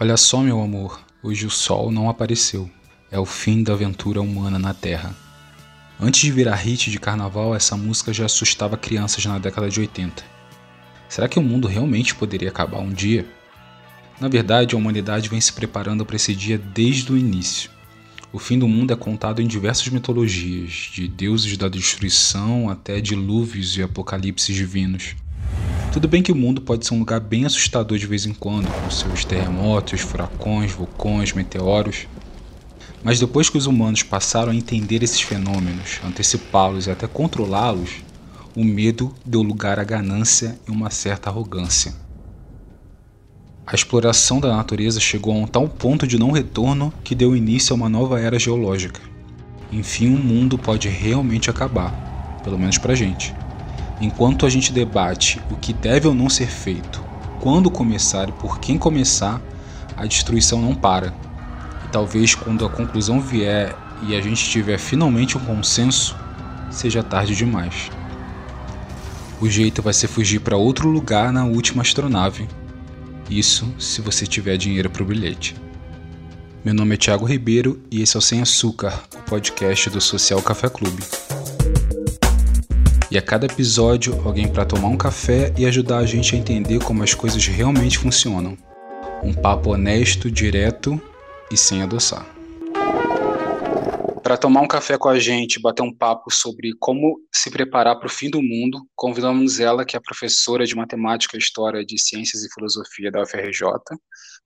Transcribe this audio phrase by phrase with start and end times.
[0.00, 2.68] Olha só, meu amor, hoje o sol não apareceu.
[3.12, 5.14] É o fim da aventura humana na Terra.
[6.00, 10.24] Antes de virar hit de carnaval, essa música já assustava crianças na década de 80.
[11.08, 13.24] Será que o mundo realmente poderia acabar um dia?
[14.20, 17.70] Na verdade, a humanidade vem se preparando para esse dia desde o início.
[18.32, 23.76] O fim do mundo é contado em diversas mitologias, de deuses da destruição até dilúvios
[23.76, 25.14] e apocalipses divinos.
[25.94, 28.66] Tudo bem que o mundo pode ser um lugar bem assustador de vez em quando,
[28.66, 32.08] com seus terremotos, furacões, vulcões, meteoros.
[33.04, 38.02] Mas depois que os humanos passaram a entender esses fenômenos, antecipá-los e até controlá-los,
[38.56, 41.94] o medo deu lugar à ganância e uma certa arrogância.
[43.64, 47.72] A exploração da natureza chegou a um tal ponto de não retorno que deu início
[47.72, 49.00] a uma nova era geológica.
[49.70, 53.32] Enfim, o mundo pode realmente acabar, pelo menos pra gente.
[54.00, 57.02] Enquanto a gente debate o que deve ou não ser feito,
[57.40, 59.40] quando começar e por quem começar,
[59.96, 61.14] a destruição não para.
[61.84, 66.16] E talvez quando a conclusão vier e a gente tiver finalmente um consenso,
[66.70, 67.90] seja tarde demais.
[69.40, 72.48] O jeito vai ser fugir para outro lugar na última astronave.
[73.30, 75.54] Isso se você tiver dinheiro para o bilhete.
[76.64, 80.40] Meu nome é Thiago Ribeiro e esse é o Sem Açúcar, o podcast do Social
[80.42, 81.02] Café Clube
[83.14, 86.82] e a cada episódio alguém para tomar um café e ajudar a gente a entender
[86.82, 88.58] como as coisas realmente funcionam.
[89.22, 91.00] Um papo honesto, direto
[91.48, 92.26] e sem adoçar.
[94.20, 98.08] Para tomar um café com a gente, bater um papo sobre como se preparar para
[98.08, 102.52] o fim do mundo, convidamos ela, que é professora de Matemática, História de Ciências e
[102.52, 103.62] Filosofia da UFRJ,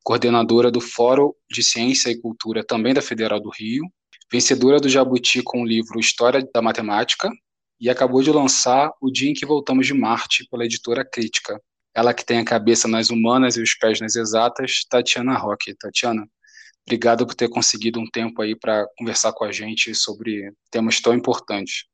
[0.05, 3.84] coordenadora do Fórum de Ciência e Cultura também da Federal do Rio,
[4.30, 7.30] vencedora do Jabuti com o livro História da Matemática,
[7.81, 11.61] e acabou de lançar O Dia em que Voltamos de Marte, pela editora Crítica.
[11.95, 15.75] Ela que tem a cabeça nas humanas e os pés nas exatas, Tatiana Roque.
[15.75, 16.27] Tatiana,
[16.87, 21.15] obrigado por ter conseguido um tempo aí para conversar com a gente sobre temas tão
[21.15, 21.84] importantes.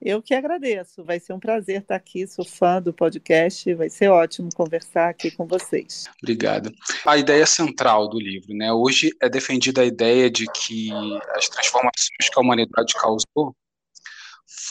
[0.00, 4.08] Eu que agradeço, vai ser um prazer estar aqui, sou fã do podcast, vai ser
[4.08, 6.04] ótimo conversar aqui com vocês.
[6.22, 6.70] Obrigado.
[7.06, 8.70] A ideia central do livro, né?
[8.70, 10.90] Hoje é defendida a ideia de que
[11.34, 13.56] as transformações que a humanidade causou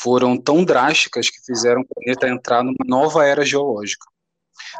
[0.01, 4.05] foram tão drásticas que fizeram o planeta entrar numa nova era geológica.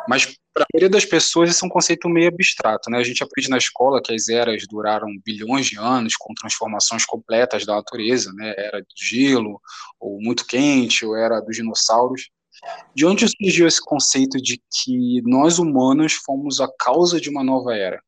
[0.07, 2.99] Mas para a maioria das pessoas isso é um conceito meio abstrato, né?
[2.99, 7.65] A gente aprende na escola que as eras duraram bilhões de anos com transformações completas
[7.65, 8.53] da natureza, né?
[8.57, 9.59] Era do gelo,
[9.99, 12.29] ou muito quente, ou era dos dinossauros.
[12.95, 17.75] De onde surgiu esse conceito de que nós humanos fomos a causa de uma nova
[17.75, 18.01] era?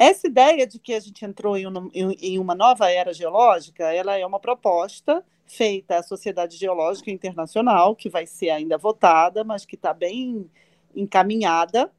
[0.00, 4.38] Essa ideia de que a gente entrou em uma nova era geológica, ela é uma
[4.38, 10.48] proposta feita a Sociedade Geológica Internacional, que vai ser ainda votada, mas que está bem
[10.94, 11.90] encaminhada,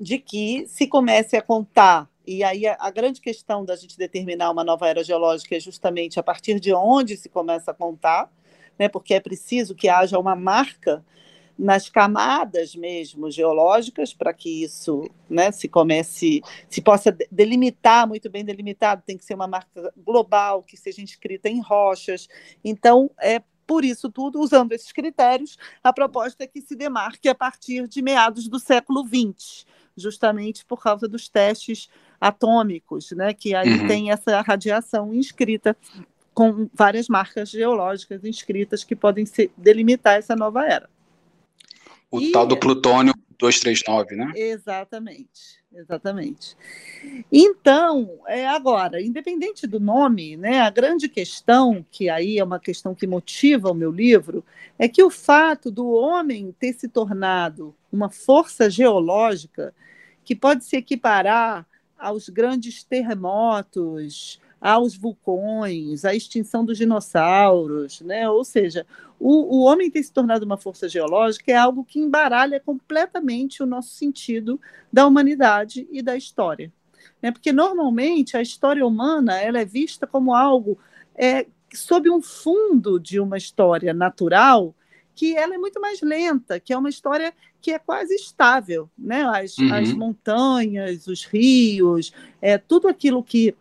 [0.00, 2.10] de que se comece a contar.
[2.26, 6.18] E aí a, a, grande questão da gente determinar uma nova era geológica é justamente
[6.18, 8.28] a partir de onde se começa a contar,
[8.76, 11.04] né, porque é preciso que haja uma marca
[11.58, 18.44] nas camadas mesmo geológicas para que isso né, se comece, se possa delimitar muito bem
[18.44, 22.28] delimitado, tem que ser uma marca global, que seja inscrita em rochas.
[22.64, 27.34] Então, é por isso tudo, usando esses critérios, a proposta é que se demarque a
[27.34, 29.64] partir de meados do século XX,
[29.96, 31.88] justamente por causa dos testes
[32.20, 33.86] atômicos, né, que aí uhum.
[33.86, 35.76] tem essa radiação inscrita
[36.32, 40.90] com várias marcas geológicas inscritas que podem ser, delimitar essa nova era.
[42.14, 42.30] O e...
[42.30, 44.32] tal do plutônio 239, né?
[44.36, 46.56] Exatamente, exatamente.
[47.30, 52.94] Então, é agora, independente do nome, né, a grande questão, que aí é uma questão
[52.94, 54.44] que motiva o meu livro,
[54.78, 59.74] é que o fato do homem ter se tornado uma força geológica
[60.24, 61.66] que pode se equiparar
[61.98, 68.26] aos grandes terremotos, aos vulcões, à extinção dos dinossauros, né?
[68.30, 68.86] ou seja,
[69.20, 73.66] o, o homem ter se tornado uma força geológica é algo que embaralha completamente o
[73.66, 74.58] nosso sentido
[74.90, 76.72] da humanidade e da história.
[77.20, 77.30] Né?
[77.30, 80.78] Porque, normalmente, a história humana ela é vista como algo
[81.14, 84.74] é, sob um fundo de uma história natural
[85.14, 89.24] que ela é muito mais lenta, que é uma história que é quase estável, né?
[89.24, 89.74] As, uhum.
[89.74, 93.54] as montanhas, os rios, é, tudo aquilo que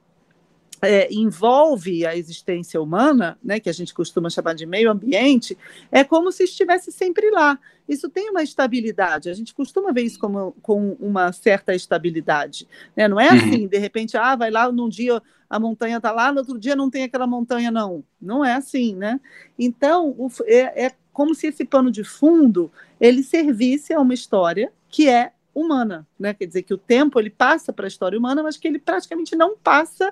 [0.84, 5.58] é, envolve a existência humana, né, que a gente costuma chamar de meio ambiente,
[5.92, 7.58] é como se estivesse sempre lá.
[7.88, 9.30] Isso tem uma estabilidade.
[9.30, 12.68] A gente costuma ver isso como, com uma certa estabilidade.
[12.96, 13.08] Né?
[13.08, 13.38] Não é uhum.
[13.38, 16.76] assim, de repente, ah, vai lá num dia a montanha está lá, no outro dia
[16.76, 18.04] não tem aquela montanha, não.
[18.20, 19.20] Não é assim, né?
[19.58, 24.74] Então, o, é, é como se esse pano de fundo ele servisse a uma história
[24.90, 26.34] que é humana, né?
[26.34, 29.36] Quer dizer que o tempo ele passa para a história humana, mas que ele praticamente
[29.36, 30.12] não passa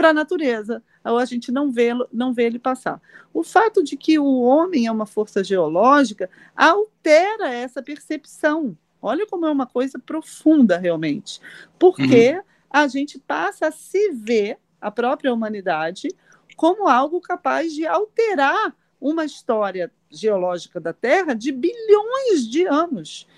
[0.00, 2.98] para a natureza, ou a gente não vê, não vê ele passar.
[3.34, 8.74] O fato de que o homem é uma força geológica altera essa percepção.
[9.02, 11.38] Olha como é uma coisa profunda realmente,
[11.78, 12.42] porque uhum.
[12.70, 16.08] a gente passa a se ver a própria humanidade
[16.56, 23.28] como algo capaz de alterar uma história geológica da Terra de bilhões de anos.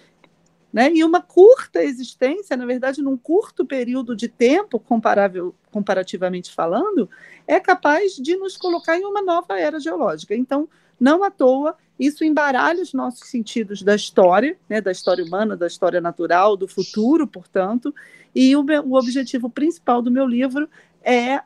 [0.73, 0.91] Né?
[0.95, 7.11] E uma curta existência, na verdade, num curto período de tempo, comparável, comparativamente falando,
[7.47, 10.35] é capaz de nos colocar em uma nova era geológica.
[10.35, 15.57] Então, não à toa, isso embaralha os nossos sentidos da história, né, da história humana,
[15.57, 17.95] da história natural, do futuro, portanto,
[18.35, 20.69] e o, o objetivo principal do meu livro
[21.03, 21.43] é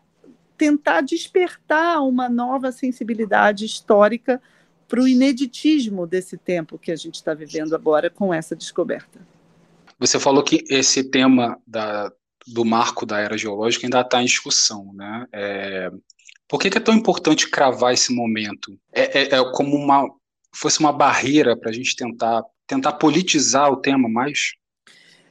[0.56, 4.40] tentar despertar uma nova sensibilidade histórica
[4.88, 9.20] para o ineditismo desse tempo que a gente está vivendo agora com essa descoberta.
[9.98, 12.12] Você falou que esse tema da,
[12.46, 15.26] do marco da era geológica ainda está em discussão, né?
[15.32, 15.90] É,
[16.48, 18.78] por que, que, é tão importante cravar esse momento?
[18.92, 20.08] É, é, é como uma
[20.54, 24.54] fosse uma barreira para a gente tentar tentar politizar o tema mais?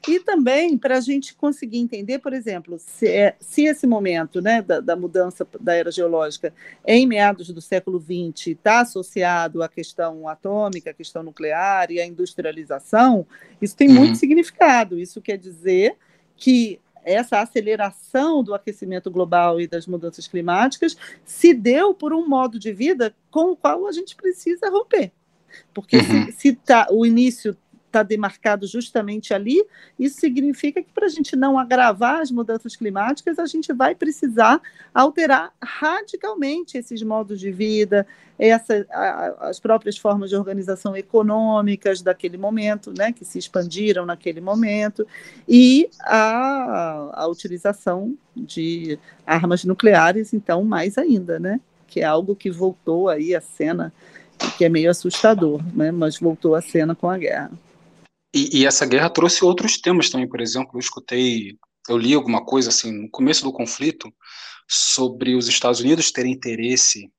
[0.07, 4.61] E também para a gente conseguir entender, por exemplo, se, é, se esse momento né,
[4.61, 6.53] da, da, mudança da era geológica
[6.83, 11.99] é em meados do século XX está associado à questão atômica, à questão nuclear e
[11.99, 13.25] à industrialização,
[13.61, 13.95] isso tem uhum.
[13.95, 14.99] muito significado.
[14.99, 15.95] Isso quer dizer
[16.37, 22.57] que essa aceleração do aquecimento global e das mudanças climáticas se deu por um modo
[22.57, 25.11] de vida com o qual a gente precisa romper.
[25.73, 26.25] Porque uhum.
[26.25, 27.55] se, se tá, o início
[27.95, 29.65] está demarcado justamente ali,
[29.97, 34.62] isso significa que para a gente não agravar as mudanças climáticas, a gente vai precisar
[34.94, 38.06] alterar radicalmente esses modos de vida,
[38.38, 44.41] essa, a, as próprias formas de organização econômicas daquele momento, né, que se expandiram naquele
[44.41, 45.07] momento,
[45.48, 52.51] e a, a utilização de armas nucleares, então, mais ainda, né, que é algo que
[52.51, 53.94] voltou aí à cena
[54.57, 55.91] que é meio assustador, né?
[55.91, 57.51] mas voltou à cena com a guerra.
[58.35, 62.43] E, e, essa guerra trouxe outros temas também, por exemplo, eu escutei, eu li alguma
[62.43, 64.13] coisa assim no começo do conflito
[64.67, 67.09] sobre os Estados Unidos terem interesse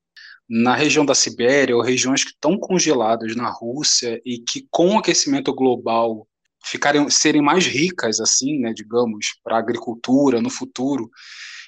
[0.46, 4.98] na região da Sibéria ou regiões que estão congeladas na Rússia e que com o
[4.98, 6.28] aquecimento global
[6.62, 11.10] ficarem serem mais ricas assim, né, digamos, para a agricultura no futuro.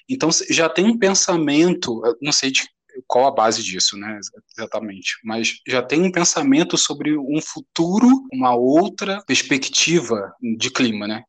[0.06, 2.68] Então já tem um pensamento, não sei de
[3.06, 4.18] qual a base disso, né,
[4.56, 5.18] exatamente.
[5.24, 11.22] Mas já tem um pensamento sobre um futuro, uma outra perspectiva de clima, né?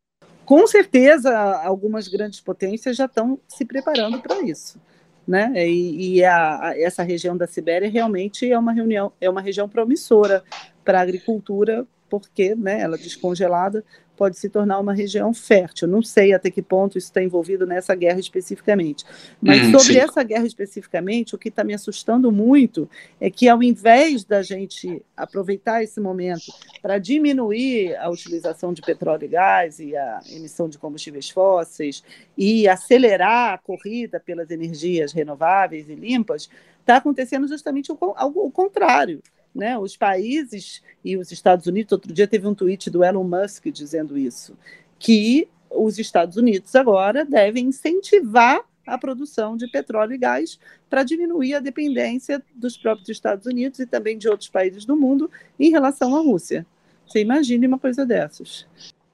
[0.45, 4.79] Com certeza, algumas grandes potências já estão se preparando para isso.
[5.27, 5.53] Né?
[5.67, 9.69] E, e a, a, essa região da Sibéria realmente é uma, reunião, é uma região
[9.69, 10.43] promissora
[10.83, 13.83] para a agricultura, porque né, ela descongelada
[14.19, 15.87] pode se tornar uma região fértil.
[15.87, 19.05] Não sei até que ponto isso está envolvido nessa guerra especificamente.
[19.41, 19.99] Mas hum, sobre sim.
[19.99, 22.89] essa guerra especificamente, o que está me assustando muito
[23.21, 26.51] é que, ao invés da gente aproveitar esse momento
[26.81, 32.03] para diminuir a utilização de petróleo e gás e a emissão de combustíveis fósseis
[32.37, 36.49] e acelerar a corrida pelas energias renováveis e limpas,
[36.81, 39.23] está acontecendo justamente o, o contrário.
[39.53, 39.77] Né?
[39.77, 44.17] Os países e os Estados Unidos, outro dia teve um tweet do Elon Musk dizendo
[44.17, 44.57] isso,
[44.97, 51.53] que os Estados Unidos agora devem incentivar a produção de petróleo e gás para diminuir
[51.53, 55.29] a dependência dos próprios Estados Unidos e também de outros países do mundo
[55.59, 56.65] em relação à Rússia.
[57.07, 58.65] Você imagine uma coisa dessas.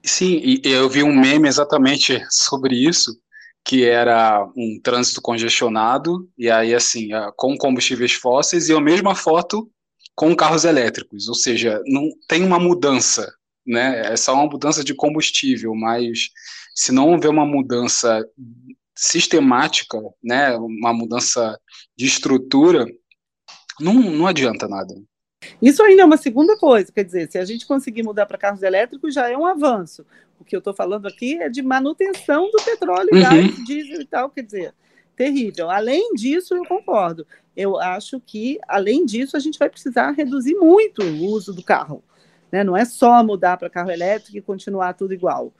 [0.02, 3.18] Sim, eu vi um meme exatamente sobre isso,
[3.64, 9.68] que era um trânsito congestionado, e aí, assim, com combustíveis fósseis, e a mesma foto
[10.16, 13.30] com carros elétricos, ou seja, não tem uma mudança,
[13.66, 14.12] né?
[14.12, 16.30] É só uma mudança de combustível, mas
[16.74, 18.26] se não houver uma mudança
[18.96, 21.60] sistemática, né, uma mudança
[21.94, 22.86] de estrutura,
[23.78, 24.94] não, não adianta nada.
[25.60, 28.62] Isso ainda é uma segunda coisa, quer dizer, se a gente conseguir mudar para carros
[28.62, 30.04] elétricos já é um avanço.
[30.40, 33.20] O que eu estou falando aqui é de manutenção do petróleo, uhum.
[33.20, 34.74] gás, diesel e tal, quer dizer,
[35.14, 35.70] terrível.
[35.70, 37.26] Além disso, eu concordo.
[37.56, 42.02] Eu acho que, além disso, a gente vai precisar reduzir muito o uso do carro.
[42.52, 42.62] Né?
[42.62, 45.52] Não é só mudar para carro elétrico e continuar tudo igual.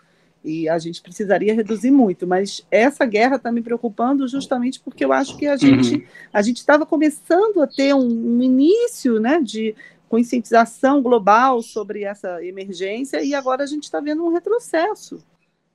[0.45, 5.12] E a gente precisaria reduzir muito, mas essa guerra está me preocupando justamente porque eu
[5.12, 6.03] acho que a gente uhum.
[6.33, 9.75] a gente estava começando a ter um, um início né, de
[10.09, 15.19] conscientização global sobre essa emergência e agora a gente está vendo um retrocesso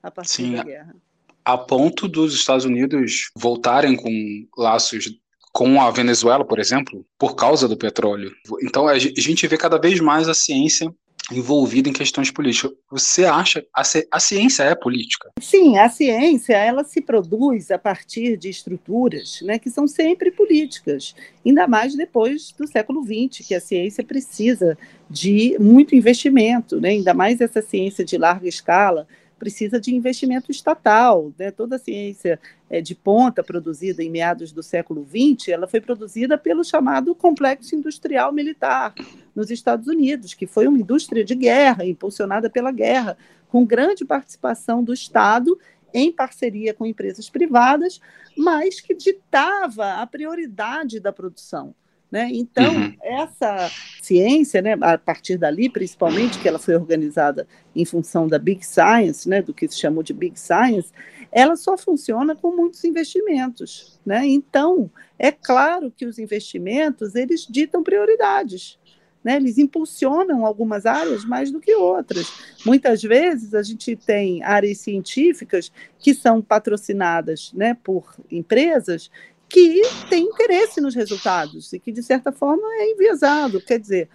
[0.02, 0.96] a partir Sim, da guerra
[1.44, 5.20] a ponto dos Estados Unidos voltarem com laços
[5.52, 8.32] com a Venezuela, por exemplo, por causa do petróleo.
[8.64, 10.94] Então a gente vê cada vez mais a ciência
[11.32, 12.72] envolvida em questões políticas.
[12.90, 15.32] Você acha a, a ciência é política?
[15.40, 21.16] Sim, a ciência ela se produz a partir de estruturas, né, que são sempre políticas.
[21.46, 24.78] Ainda mais depois do século XX, que a ciência precisa
[25.10, 26.90] de muito investimento, né?
[26.90, 29.08] Ainda mais essa ciência de larga escala
[29.42, 31.34] precisa de investimento estatal.
[31.36, 31.50] Né?
[31.50, 36.38] Toda a ciência é, de ponta produzida em meados do século XX, ela foi produzida
[36.38, 38.94] pelo chamado complexo industrial militar
[39.36, 43.18] nos Estados Unidos, que foi uma indústria de guerra, impulsionada pela guerra,
[43.50, 45.58] com grande participação do Estado
[45.92, 48.00] em parceria com empresas privadas,
[48.38, 51.74] mas que ditava a prioridade da produção.
[52.12, 52.28] Né?
[52.34, 52.94] Então, uhum.
[53.02, 58.66] essa ciência, né, a partir dali, principalmente, que ela foi organizada em função da Big
[58.66, 60.92] Science, né, do que se chamou de Big Science,
[61.32, 63.98] ela só funciona com muitos investimentos.
[64.06, 64.28] Né?
[64.28, 68.78] Então, é claro que os investimentos eles ditam prioridades.
[69.24, 72.58] Né, eles impulsionam algumas áreas mais do que outras.
[72.66, 79.12] Muitas vezes a gente tem áreas científicas que são patrocinadas né, por empresas
[79.52, 83.60] que tem interesse nos resultados e que, de certa forma, é enviesado.
[83.60, 84.10] Quer dizer,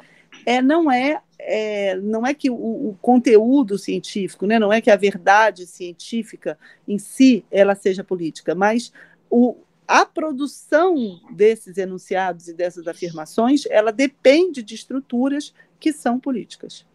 [0.46, 4.90] é, não, é, é não é que o, o, conteúdo científico, né, não é que
[4.90, 8.90] a verdade científica em si ela seja política, mas
[9.28, 16.86] o, a produção desses enunciados e dessas afirmações ela depende de estruturas que são políticas.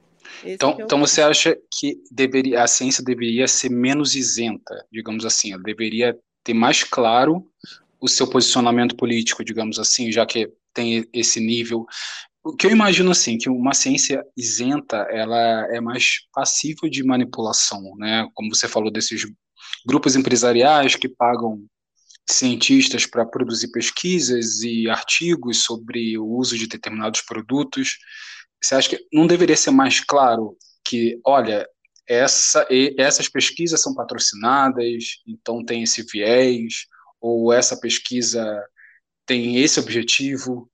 [0.43, 5.53] então, é então você acha que deveria, a ciência deveria ser menos isenta, digamos assim,
[5.53, 7.45] ela deveria ter mais claro
[8.01, 11.85] o seu posicionamento político, digamos assim, já que tem esse nível.
[12.43, 17.95] O que eu imagino assim, que uma ciência isenta, ela é mais passível de manipulação,
[17.97, 18.27] né?
[18.33, 19.23] Como você falou desses
[19.85, 21.63] grupos empresariais que pagam
[22.27, 27.97] cientistas para produzir pesquisas e artigos sobre o uso de determinados produtos.
[28.61, 31.67] Você acha que não deveria ser mais claro que, olha,
[32.07, 32.67] essa,
[32.97, 36.85] essas pesquisas são patrocinadas, então tem esse viés,
[37.21, 38.65] ou essa pesquisa
[39.25, 40.67] tem esse objetivo?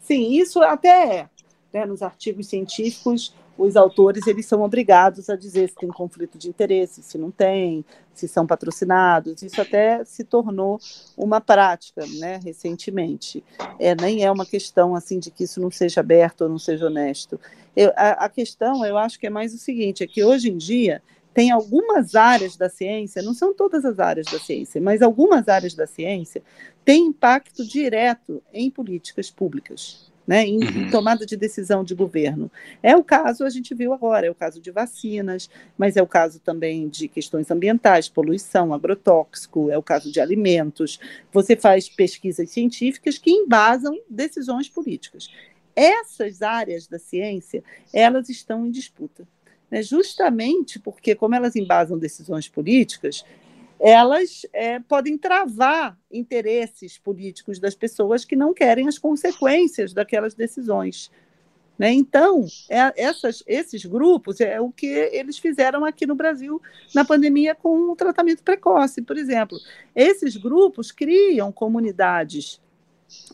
[0.00, 1.30] Sim, isso até é.
[1.72, 1.86] Né?
[1.86, 7.02] Nos artigos científicos, os autores eles são obrigados a dizer se tem conflito de interesse,
[7.02, 9.42] se não tem, se são patrocinados.
[9.42, 10.80] Isso até se tornou
[11.16, 13.44] uma prática, né, recentemente.
[13.78, 16.86] É, nem é uma questão assim de que isso não seja aberto ou não seja
[16.86, 17.38] honesto.
[17.76, 20.56] Eu, a, a questão, eu acho que é mais o seguinte, é que hoje em
[20.56, 21.02] dia
[21.34, 25.74] tem algumas áreas da ciência, não são todas as áreas da ciência, mas algumas áreas
[25.74, 26.42] da ciência
[26.84, 30.10] têm impacto direto em políticas públicas.
[30.24, 30.88] Né, em, uhum.
[30.88, 32.48] tomada de decisão de governo.
[32.80, 36.06] É o caso, a gente viu agora, é o caso de vacinas, mas é o
[36.06, 41.00] caso também de questões ambientais, poluição, agrotóxico, é o caso de alimentos.
[41.32, 45.26] Você faz pesquisas científicas que embasam decisões políticas.
[45.74, 49.26] Essas áreas da ciência, elas estão em disputa
[49.72, 53.24] né, justamente porque, como elas embasam decisões políticas,
[53.80, 61.10] elas é, podem travar interesses políticos das pessoas que não querem as consequências daquelas decisões.
[61.78, 61.90] Né?
[61.90, 66.60] Então, é, essas, esses grupos é o que eles fizeram aqui no Brasil
[66.94, 69.56] na pandemia com o tratamento precoce, por exemplo.
[69.96, 72.60] Esses grupos criam comunidades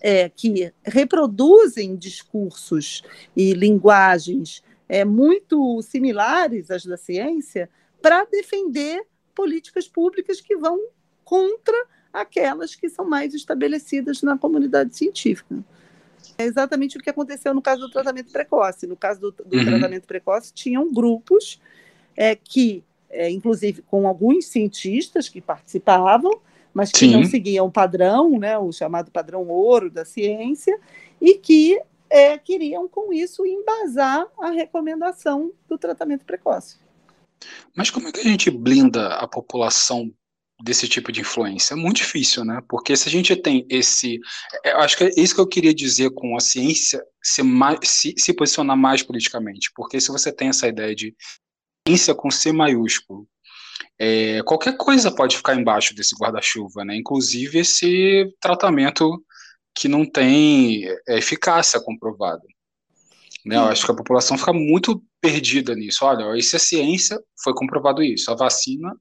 [0.00, 3.02] é, que reproduzem discursos
[3.36, 7.68] e linguagens é, muito similares às da ciência
[8.00, 9.04] para defender
[9.34, 10.80] políticas públicas que vão
[11.24, 11.76] contra
[12.12, 15.62] aquelas que são mais estabelecidas na comunidade científica.
[16.36, 18.86] É exatamente o que aconteceu no caso do tratamento precoce.
[18.86, 19.64] No caso do, do uhum.
[19.64, 21.60] tratamento precoce, tinham grupos
[22.16, 26.40] é, que, é, inclusive com alguns cientistas que participavam,
[26.72, 27.12] mas que Sim.
[27.12, 30.78] não seguiam o padrão, né, o chamado padrão ouro da ciência,
[31.20, 31.80] e que
[32.10, 36.78] é, queriam, com isso, embasar a recomendação do tratamento precoce.
[37.76, 40.12] Mas como é que a gente blinda a população
[40.62, 41.74] desse tipo de influência?
[41.74, 42.60] É muito difícil, né?
[42.68, 44.18] Porque se a gente tem esse.
[44.64, 48.14] É, acho que é isso que eu queria dizer com a ciência se, mais, se,
[48.16, 49.70] se posicionar mais politicamente.
[49.74, 51.14] Porque se você tem essa ideia de
[51.86, 53.28] ciência com C maiúsculo,
[53.98, 56.96] é, qualquer coisa pode ficar embaixo desse guarda-chuva, né?
[56.96, 59.22] Inclusive esse tratamento
[59.78, 62.42] que não tem é, eficácia comprovada.
[63.46, 63.56] Né?
[63.56, 66.04] Eu acho que a população fica muito perdida nisso.
[66.04, 68.28] Olha, isso é ciência, foi comprovado isso.
[68.32, 68.92] A vacina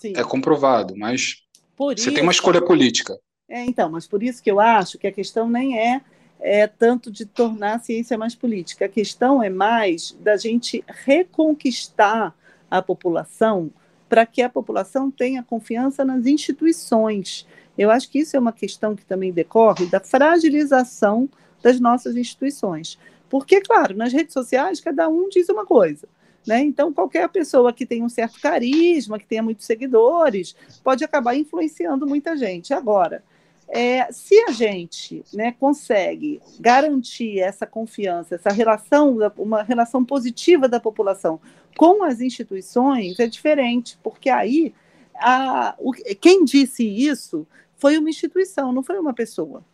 [0.00, 0.12] Sim.
[0.16, 1.38] é comprovado, mas
[1.76, 3.18] por você isso, tem uma escolha política.
[3.48, 6.00] É, então, mas por isso que eu acho que a questão nem é,
[6.38, 8.84] é tanto de tornar a ciência mais política.
[8.84, 12.32] A questão é mais da gente reconquistar
[12.70, 13.72] a população
[14.08, 17.46] para que a população tenha confiança nas instituições
[17.80, 21.26] eu acho que isso é uma questão que também decorre da fragilização
[21.62, 22.98] das nossas instituições.
[23.30, 26.06] Porque, claro, nas redes sociais, cada um diz uma coisa.
[26.46, 26.60] Né?
[26.60, 32.06] Então, qualquer pessoa que tenha um certo carisma, que tenha muitos seguidores, pode acabar influenciando
[32.06, 32.74] muita gente.
[32.74, 33.24] Agora,
[33.66, 40.78] é, se a gente né, consegue garantir essa confiança, essa relação, uma relação positiva da
[40.78, 41.40] população
[41.78, 44.74] com as instituições, é diferente, porque aí
[45.14, 47.46] a, o, quem disse isso
[47.80, 49.64] foi uma instituição, não foi uma pessoa.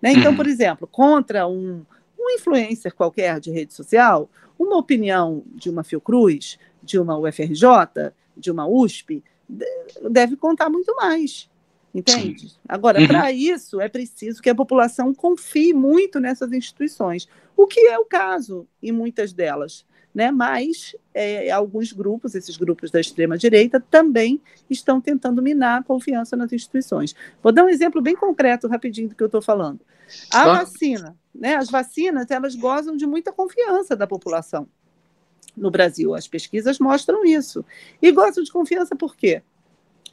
[0.00, 0.12] Né?
[0.12, 0.36] Então, uhum.
[0.36, 1.84] por exemplo, contra um,
[2.18, 8.50] um influencer qualquer de rede social, uma opinião de uma Fiocruz, de uma UFRJ, de
[8.50, 9.22] uma USP,
[10.10, 11.50] deve contar muito mais.
[11.94, 12.52] Entende?
[12.68, 13.06] Agora, uhum.
[13.06, 18.04] para isso, é preciso que a população confie muito nessas instituições, o que é o
[18.04, 19.84] caso em muitas delas.
[20.16, 20.30] Né?
[20.30, 26.50] Mas é, alguns grupos, esses grupos da extrema-direita, também estão tentando minar a confiança nas
[26.54, 27.14] instituições.
[27.42, 29.78] Vou dar um exemplo bem concreto, rapidinho, do que eu estou falando.
[30.32, 31.56] A vacina, né?
[31.56, 34.66] as vacinas, elas gozam de muita confiança da população
[35.54, 36.14] no Brasil.
[36.14, 37.62] As pesquisas mostram isso.
[38.00, 39.42] E gozam de confiança por quê?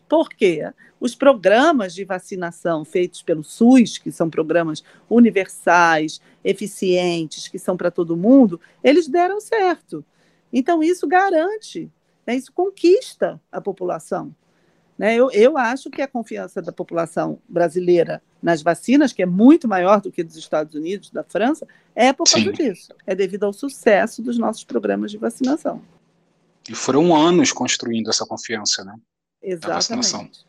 [0.08, 0.70] Porque
[1.00, 7.92] os programas de vacinação feitos pelo SUS, que são programas universais, eficientes, que são para
[7.92, 10.06] todo mundo, eles deram certo.
[10.52, 11.92] Então, isso garante,
[12.26, 14.34] né, isso conquista a população.
[14.98, 15.16] Né?
[15.16, 20.00] Eu, eu acho que a confiança da população brasileira nas vacinas, que é muito maior
[20.00, 22.52] do que dos Estados Unidos, da França, é por causa Sim.
[22.52, 22.94] disso.
[23.06, 25.82] É devido ao sucesso dos nossos programas de vacinação.
[26.70, 28.96] E foram anos construindo essa confiança, né?
[29.44, 30.46] Exatamente.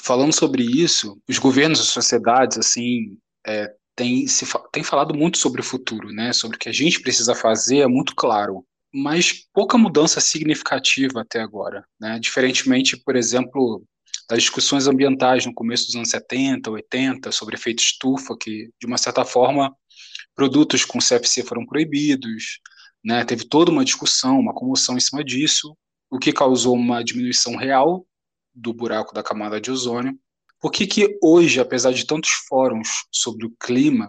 [0.00, 3.16] Falando sobre isso, os governos e sociedades, assim,
[3.46, 4.44] é, têm, se,
[4.82, 6.32] falado muito sobre o futuro, né?
[6.32, 8.64] Sobre o que a gente precisa fazer, é muito claro.
[8.92, 12.18] Mas pouca mudança significativa até agora, né?
[12.18, 13.84] Diferentemente, por exemplo,
[14.28, 18.98] das discussões ambientais no começo dos anos 70, 80, sobre efeito estufa, que, de uma
[18.98, 19.74] certa forma,
[20.34, 22.60] produtos com CFC foram proibidos,
[23.04, 23.24] né?
[23.24, 25.76] Teve toda uma discussão, uma comoção em cima disso,
[26.10, 28.06] o que causou uma diminuição real
[28.54, 30.18] do buraco da camada de ozônio.
[30.60, 34.08] Por que, que hoje, apesar de tantos fóruns sobre o clima,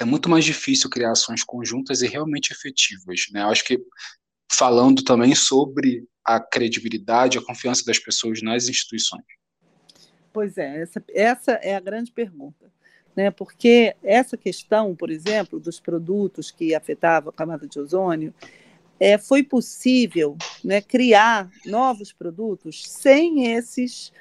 [0.00, 3.26] é muito mais difícil criar ações conjuntas e realmente efetivas?
[3.32, 3.42] Né?
[3.42, 3.80] Eu acho que
[4.50, 9.24] falando também sobre a credibilidade, a confiança das pessoas nas instituições.
[10.32, 12.70] Pois é, essa, essa é a grande pergunta.
[13.14, 13.30] Né?
[13.30, 18.32] Porque essa questão, por exemplo, dos produtos que afetavam a camada de ozônio,
[19.02, 24.12] é, foi possível né, criar novos produtos sem esses,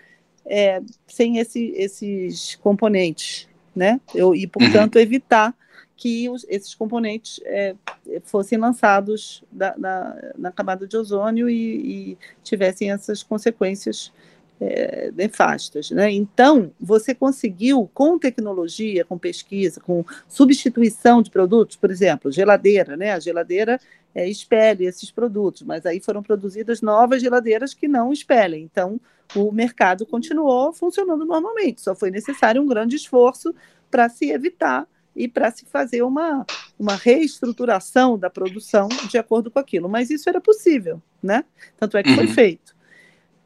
[0.44, 4.02] é, sem esse, esses componentes, né?
[4.16, 5.02] Eu, e, portanto, uhum.
[5.02, 5.56] evitar
[5.96, 7.76] que os, esses componentes é,
[8.24, 14.12] fossem lançados da, na, na, camada de ozônio e, e tivessem essas consequências
[14.60, 15.92] é, nefastas.
[15.92, 16.12] Né?
[16.12, 23.12] Então, você conseguiu, com tecnologia, com pesquisa, com substituição de produtos, por exemplo, geladeira, né?
[23.14, 23.80] a geladeira
[24.14, 28.64] é, espelhe esses produtos, mas aí foram produzidas novas geladeiras que não espelhem.
[28.64, 29.00] Então,
[29.36, 33.54] o mercado continuou funcionando normalmente, só foi necessário um grande esforço
[33.90, 36.46] para se evitar e para se fazer uma,
[36.80, 39.90] uma reestruturação da produção de acordo com aquilo.
[39.90, 41.44] Mas isso era possível, né?
[41.78, 42.34] Tanto é que foi uhum.
[42.34, 42.76] feito.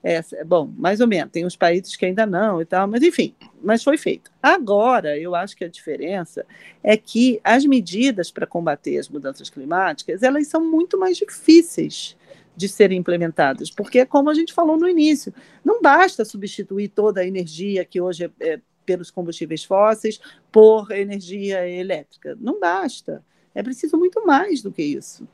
[0.08, 3.34] É, bom, mais ou menos, tem uns países que ainda não e tal, mas enfim,
[3.60, 4.32] mas foi feito.
[4.40, 6.46] Agora, eu acho que a diferença
[6.84, 12.16] é que as medidas para combater as mudanças climáticas, elas são muito mais difíceis
[12.56, 17.22] de serem implementadas, porque é como a gente falou no início, não basta substituir toda
[17.22, 23.26] a energia que hoje é, é pelos combustíveis fósseis por energia elétrica, não basta.
[23.56, 25.28] É preciso muito mais do que isso.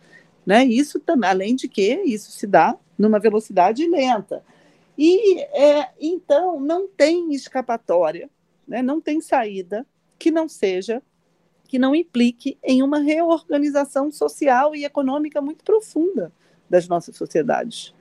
[0.46, 0.64] Né?
[0.64, 4.42] Isso além de que isso se dá numa velocidade lenta.
[4.98, 8.30] E é, então não tem escapatória,
[8.68, 8.82] né?
[8.82, 9.86] não tem saída
[10.20, 11.02] que não seja,
[11.68, 16.32] que não implique em uma reorganização social e econômica muito profunda
[16.70, 17.94] das nossas sociedades.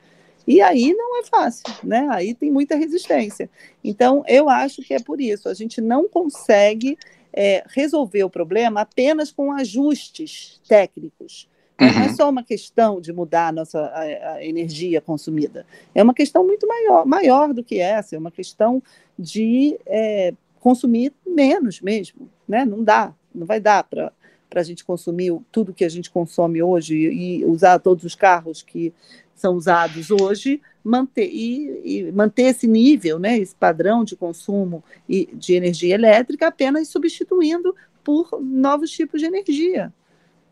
[0.46, 2.08] E aí não é fácil, né?
[2.10, 3.48] Aí tem muita resistência.
[3.84, 5.48] Então, eu acho que é por isso.
[5.48, 6.98] A gente não consegue
[7.32, 11.48] é, resolver o problema apenas com ajustes técnicos.
[11.80, 11.92] Uhum.
[11.92, 15.66] Não é só uma questão de mudar a nossa a, a energia consumida.
[15.94, 18.16] É uma questão muito maior, maior do que essa.
[18.16, 18.82] É uma questão
[19.18, 22.28] de é, consumir menos mesmo.
[22.46, 22.64] Né?
[22.64, 24.12] Não dá, não vai dar para
[24.50, 28.62] para a gente consumir tudo que a gente consome hoje e usar todos os carros
[28.62, 28.92] que
[29.32, 35.28] são usados hoje, manter e, e, manter esse nível, né, esse padrão de consumo e
[35.32, 39.92] de energia elétrica apenas substituindo por novos tipos de energia.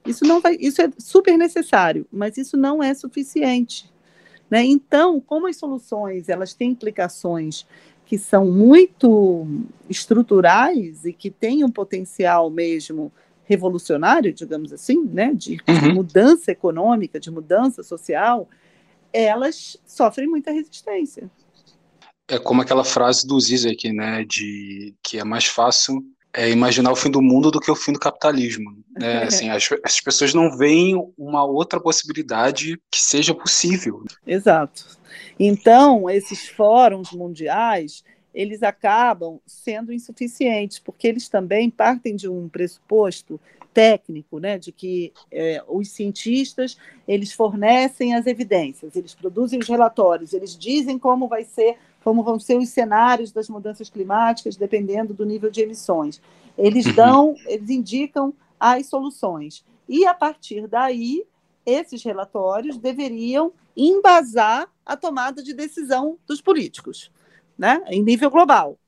[0.06, 3.90] Isso não vai, isso é super necessário, mas isso não é suficiente.
[4.50, 4.64] Né?
[4.64, 7.66] Então, como as soluções elas têm implicações
[8.06, 9.46] que são muito
[9.88, 13.12] estruturais e que têm um potencial mesmo
[13.44, 15.80] revolucionário, digamos assim, né, de, uhum.
[15.80, 18.48] de mudança econômica, de mudança social,
[19.12, 21.30] elas sofrem muita resistência.
[22.30, 26.02] É como aquela frase do Zizek, né, de que é mais fácil
[26.38, 28.76] é, imaginar o fim do mundo do que o fim do capitalismo.
[28.96, 29.24] Né?
[29.26, 34.04] Assim, as, as pessoas não veem uma outra possibilidade que seja possível.
[34.24, 34.86] Exato.
[35.38, 43.40] Então, esses fóruns mundiais, eles acabam sendo insuficientes, porque eles também partem de um pressuposto
[43.74, 50.32] técnico, né, de que é, os cientistas eles fornecem as evidências, eles produzem os relatórios,
[50.32, 55.26] eles dizem como vai ser, como vão ser os cenários das mudanças climáticas, dependendo do
[55.26, 56.20] nível de emissões.
[56.56, 56.94] Eles uhum.
[56.94, 59.64] dão, eles indicam as soluções.
[59.88, 61.24] E a partir daí,
[61.64, 67.10] esses relatórios deveriam embasar a tomada de decisão dos políticos,
[67.56, 68.78] né, em nível global.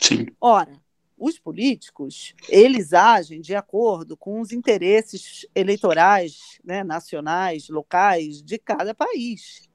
[0.00, 0.26] Sim.
[0.40, 0.80] Ora,
[1.16, 8.94] os políticos eles agem de acordo com os interesses eleitorais, né, nacionais, locais de cada
[8.94, 9.68] país.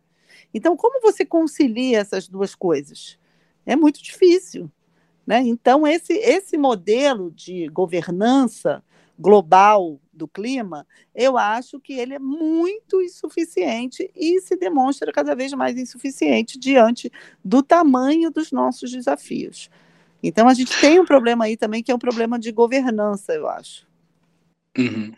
[0.57, 3.19] Então, como você concilia essas duas coisas?
[3.63, 4.71] É muito difícil.
[5.25, 5.41] Né?
[5.41, 8.83] Então, esse, esse modelo de governança
[9.19, 15.53] global do clima, eu acho que ele é muito insuficiente e se demonstra cada vez
[15.53, 17.11] mais insuficiente diante
[17.45, 19.69] do tamanho dos nossos desafios.
[20.23, 23.47] Então a gente tem um problema aí também que é um problema de governança, eu
[23.47, 23.87] acho.
[24.77, 25.13] Uhum.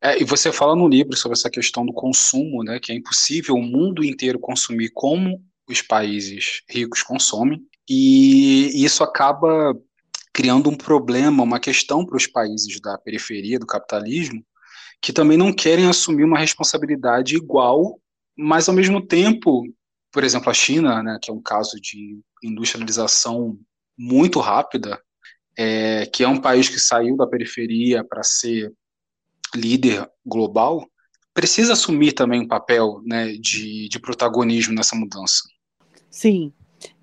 [0.00, 3.56] É, e você fala no livro sobre essa questão do consumo, né, que é impossível
[3.56, 9.74] o mundo inteiro consumir como os países ricos consomem, e isso acaba
[10.32, 14.44] criando um problema, uma questão para os países da periferia do capitalismo,
[15.00, 18.00] que também não querem assumir uma responsabilidade igual,
[18.36, 19.64] mas ao mesmo tempo,
[20.12, 23.58] por exemplo, a China, né, que é um caso de industrialização
[23.96, 25.00] muito rápida,
[25.56, 28.72] é, que é um país que saiu da periferia para ser
[29.54, 30.88] líder global,
[31.32, 35.42] precisa assumir também um papel né, de, de protagonismo nessa mudança.
[36.10, 36.52] Sim.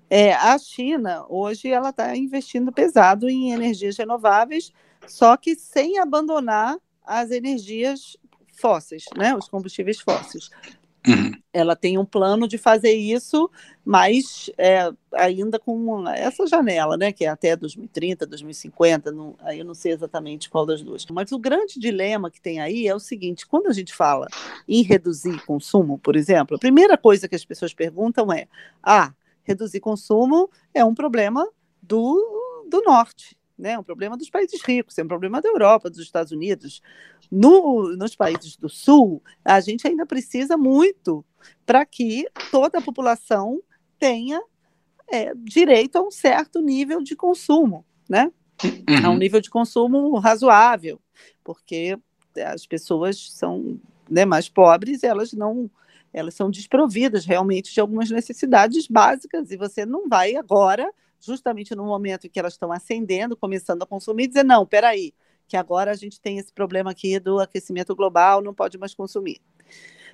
[0.08, 4.72] É, a China, hoje, ela está investindo pesado em energias renováveis,
[5.06, 8.16] só que sem abandonar as energias
[8.60, 10.50] fósseis, né, os combustíveis fósseis.
[11.06, 11.32] Uhum.
[11.52, 13.48] Ela tem um plano de fazer isso,
[13.84, 19.64] mas é, ainda com essa janela, né, que é até 2030, 2050, não, aí eu
[19.64, 21.06] não sei exatamente qual das duas.
[21.06, 24.26] Mas o grande dilema que tem aí é o seguinte: quando a gente fala
[24.68, 28.48] em reduzir consumo, por exemplo, a primeira coisa que as pessoas perguntam é:
[28.82, 29.12] ah,
[29.44, 31.48] reduzir consumo é um problema
[31.80, 33.72] do, do norte né?
[33.72, 36.82] É um problema dos países ricos, é um problema da Europa, dos Estados Unidos.
[37.30, 41.24] No, nos países do Sul, a gente ainda precisa muito
[41.64, 43.60] para que toda a população
[43.98, 44.40] tenha
[45.10, 48.30] é, direito a um certo nível de consumo, né?
[48.64, 49.06] Uhum.
[49.06, 51.00] A um nível de consumo razoável,
[51.44, 51.98] porque
[52.46, 55.70] as pessoas são né, mais pobres, elas não
[56.12, 61.84] elas são desprovidas realmente de algumas necessidades básicas e você não vai agora justamente no
[61.84, 65.14] momento em que elas estão ascendendo, começando a consumir, dizer, não, peraí,
[65.48, 69.40] que agora a gente tem esse problema aqui do aquecimento global, não pode mais consumir.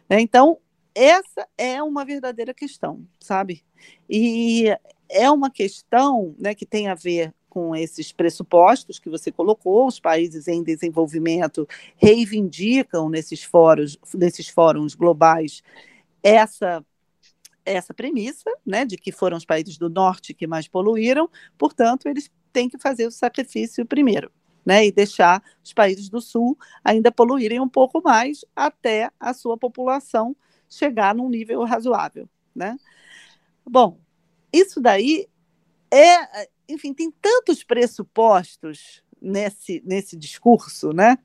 [0.08, 0.58] Né, então,
[0.94, 3.64] essa é uma verdadeira questão, sabe?
[4.08, 4.66] E
[5.08, 10.00] é uma questão né, que tem a ver com esses pressupostos que você colocou, os
[10.00, 15.62] países em desenvolvimento reivindicam nesses fóruns, nesses fóruns globais
[16.22, 16.84] essa
[17.64, 22.30] essa premissa, né, de que foram os países do norte que mais poluíram, portanto, eles
[22.52, 24.30] têm que fazer o sacrifício primeiro,
[24.64, 29.56] né, e deixar os países do sul ainda poluírem um pouco mais até a sua
[29.56, 30.36] população
[30.68, 32.76] chegar num nível razoável, né?
[33.64, 33.98] Bom,
[34.52, 35.28] isso daí
[35.90, 41.18] é, enfim, tem tantos pressupostos nesse nesse discurso, né?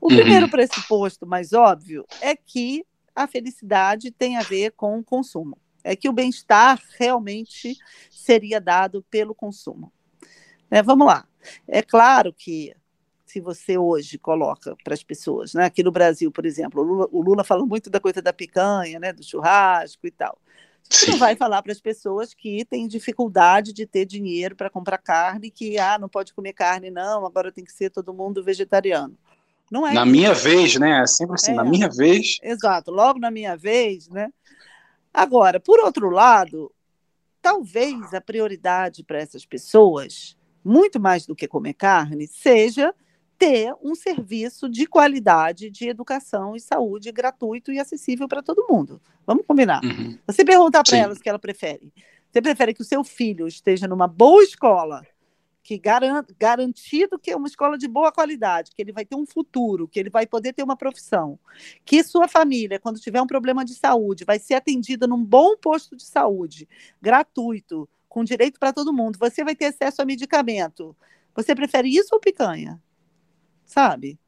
[0.00, 0.16] O uhum.
[0.16, 5.56] primeiro pressuposto mais óbvio é que a felicidade tem a ver com o consumo
[5.88, 7.76] é que o bem-estar realmente
[8.10, 9.90] seria dado pelo consumo.
[10.70, 11.26] É, vamos lá.
[11.66, 12.74] É claro que
[13.24, 17.08] se você hoje coloca para as pessoas, né, aqui no Brasil, por exemplo, o Lula,
[17.10, 20.38] o Lula falou muito da coisa da picanha, né, do churrasco e tal.
[20.88, 24.98] Você não vai falar para as pessoas que têm dificuldade de ter dinheiro para comprar
[24.98, 29.16] carne, que ah, não pode comer carne, não, agora tem que ser todo mundo vegetariano.
[29.70, 30.12] Não é na isso.
[30.12, 31.02] minha vez, né?
[31.02, 32.38] É sempre assim, é, na minha vez.
[32.42, 34.30] Exato, logo na minha vez, né?
[35.12, 36.72] Agora, por outro lado,
[37.40, 42.94] talvez a prioridade para essas pessoas, muito mais do que comer carne, seja
[43.38, 49.00] ter um serviço de qualidade de educação e saúde gratuito e acessível para todo mundo.
[49.24, 49.82] Vamos combinar.
[49.84, 50.18] Uhum.
[50.26, 51.92] Você perguntar para elas o que ela prefere.
[52.30, 55.02] Você prefere que o seu filho esteja numa boa escola,
[55.68, 55.78] que
[56.38, 60.00] garantido que é uma escola de boa qualidade, que ele vai ter um futuro, que
[60.00, 61.38] ele vai poder ter uma profissão,
[61.84, 65.94] que sua família, quando tiver um problema de saúde, vai ser atendida num bom posto
[65.94, 66.66] de saúde,
[67.02, 70.96] gratuito, com direito para todo mundo, você vai ter acesso a medicamento.
[71.34, 72.82] Você prefere isso ou picanha?
[73.66, 74.18] Sabe?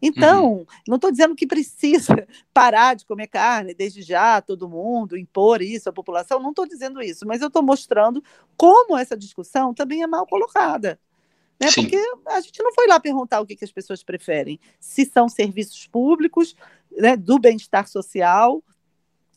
[0.00, 0.66] Então, uhum.
[0.86, 5.88] não estou dizendo que precisa parar de comer carne desde já, todo mundo, impor isso
[5.88, 8.22] à população, não estou dizendo isso, mas eu estou mostrando
[8.56, 10.98] como essa discussão também é mal colocada.
[11.60, 11.68] Né?
[11.74, 15.28] Porque a gente não foi lá perguntar o que, que as pessoas preferem, se são
[15.28, 16.54] serviços públicos,
[16.96, 18.62] né, do bem-estar social,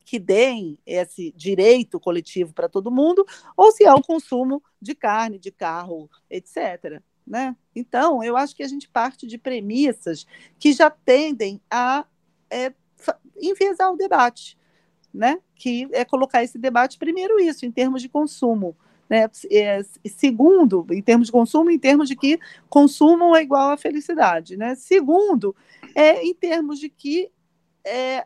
[0.06, 3.26] que deem esse direito coletivo para todo mundo,
[3.56, 7.02] ou se é o consumo de carne, de carro, etc.
[7.26, 7.56] Né?
[7.76, 10.26] Então, eu acho que a gente parte de premissas
[10.60, 12.06] que já tendem a
[12.50, 12.74] é,
[13.40, 14.58] enviesar o debate,
[15.14, 15.40] né?
[15.56, 18.76] que é colocar esse debate, primeiro, isso, em termos de consumo.
[19.10, 19.30] Né?
[19.52, 24.58] É, segundo, em termos de consumo, em termos de que consumo é igual à felicidade.
[24.58, 24.76] Né?
[24.76, 25.56] Segundo,
[25.96, 27.32] é em termos de que
[27.86, 28.26] é,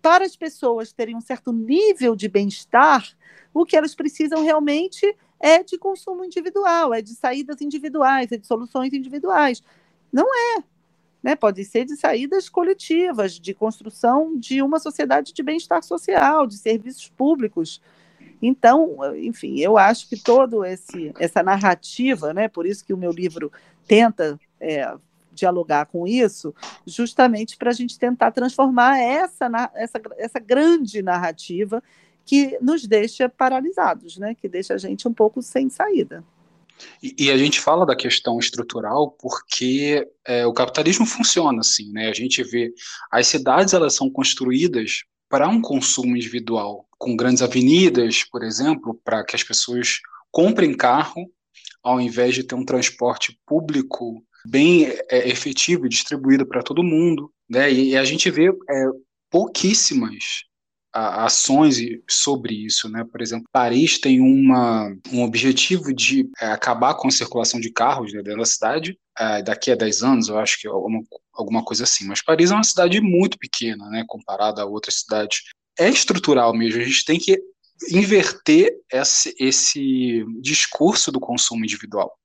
[0.00, 3.06] para as pessoas terem um certo nível de bem-estar,
[3.52, 8.46] o que elas precisam realmente é de consumo individual, é de saídas individuais, é de
[8.46, 9.62] soluções individuais.
[10.12, 10.64] Não é.
[11.22, 11.36] Né?
[11.36, 17.08] Pode ser de saídas coletivas, de construção de uma sociedade de bem-estar social, de serviços
[17.08, 17.80] públicos.
[18.40, 22.46] Então, enfim, eu acho que todo esse essa narrativa, né?
[22.46, 23.50] Por isso que o meu livro
[23.86, 24.94] tenta é,
[25.32, 26.54] dialogar com isso,
[26.86, 31.82] justamente para a gente tentar transformar essa, essa, essa grande narrativa
[32.28, 34.34] que nos deixa paralisados, né?
[34.34, 36.22] que deixa a gente um pouco sem saída.
[37.02, 42.10] E, e a gente fala da questão estrutural porque é, o capitalismo funciona assim, né?
[42.10, 42.70] A gente vê
[43.10, 49.24] as cidades elas são construídas para um consumo individual, com grandes avenidas, por exemplo, para
[49.24, 49.98] que as pessoas
[50.30, 51.32] comprem carro
[51.82, 57.32] ao invés de ter um transporte público bem é, efetivo e distribuído para todo mundo,
[57.48, 57.72] né?
[57.72, 58.86] E, e, a gente vê é,
[59.30, 60.44] pouquíssimas
[61.24, 63.04] ações sobre isso, né?
[63.04, 68.12] Por exemplo, Paris tem uma, um objetivo de é, acabar com a circulação de carros
[68.12, 71.64] né, dentro da cidade é, daqui a 10 anos, eu acho que é alguma, alguma
[71.64, 72.06] coisa assim.
[72.06, 74.04] Mas Paris é uma cidade muito pequena, né?
[74.06, 75.42] Comparada a outras cidades.
[75.78, 76.80] É estrutural mesmo.
[76.80, 77.40] A gente tem que
[77.90, 82.16] inverter esse, esse discurso do consumo individual.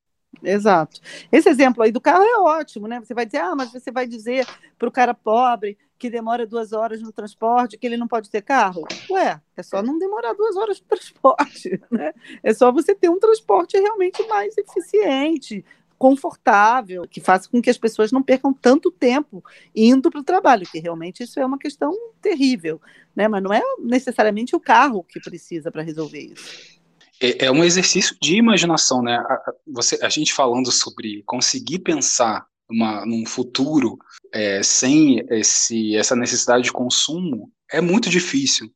[0.42, 1.00] Exato.
[1.32, 3.00] Esse exemplo aí do carro é ótimo, né?
[3.00, 6.74] Você vai dizer, ah, mas você vai dizer para o cara pobre que demora duas
[6.74, 8.84] horas no transporte, que ele não pode ter carro?
[9.10, 12.12] Ué, é só não demorar duas horas no transporte, né?
[12.44, 15.64] É só você ter um transporte realmente mais eficiente,
[15.98, 19.42] confortável, que faça com que as pessoas não percam tanto tempo
[19.74, 22.82] indo para o trabalho, que realmente isso é uma questão terrível,
[23.16, 23.30] né?
[23.30, 26.74] Mas não é necessariamente o carro que precisa para resolver isso
[27.22, 29.24] é, é, um exercício de imaginação, né?
[29.66, 33.98] Você, a gente falando sobre conseguir pensar uma, num futuro
[34.34, 38.72] é, sem esse, essa necessidade de consumo é muito difícil.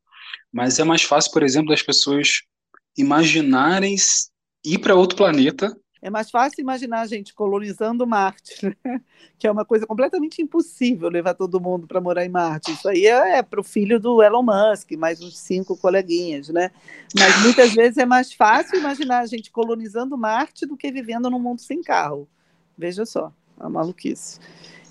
[0.51, 2.41] Mas é mais fácil, por exemplo, das pessoas
[2.97, 3.95] imaginarem
[4.65, 8.75] ir para outro planeta é mais fácil imaginar a gente colonizando Marte, né?
[9.37, 12.71] que é uma coisa completamente impossível levar todo mundo para morar em Marte.
[12.71, 16.71] Isso aí é, é para o filho do Elon Musk, mais uns cinco coleguinhas, né?
[17.17, 21.39] Mas muitas vezes é mais fácil imaginar a gente colonizando Marte do que vivendo num
[21.39, 22.27] mundo sem carro.
[22.77, 24.39] Veja só, a maluquice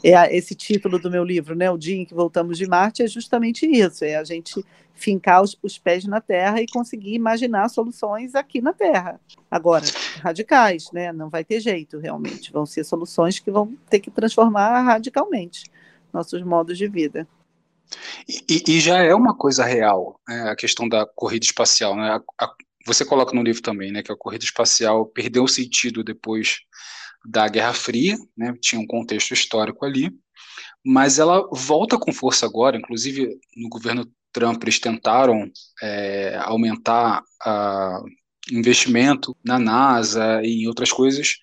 [0.03, 1.71] é esse título do meu livro, né?
[1.71, 5.59] O dia em que voltamos de Marte é justamente isso, é a gente fincar os,
[5.63, 9.21] os, pés na Terra e conseguir imaginar soluções aqui na Terra.
[9.51, 9.85] Agora,
[10.23, 11.13] radicais, né?
[11.13, 12.53] Não vai ter jeito, realmente.
[12.53, 15.65] Vão ser soluções que vão ter que transformar radicalmente
[16.13, 17.29] nossos modos de vida.
[18.27, 20.51] E, e já é uma coisa real, né?
[20.51, 22.21] a questão da corrida espacial, né?
[22.39, 22.55] A, a,
[22.87, 24.03] você coloca no livro também, né?
[24.03, 26.61] Que a corrida espacial perdeu o sentido depois
[27.27, 30.11] da Guerra Fria, né, tinha um contexto histórico ali,
[30.85, 35.51] mas ela volta com força agora, inclusive no governo Trump eles tentaram
[35.83, 41.37] é, aumentar o investimento na NASA e em outras coisas,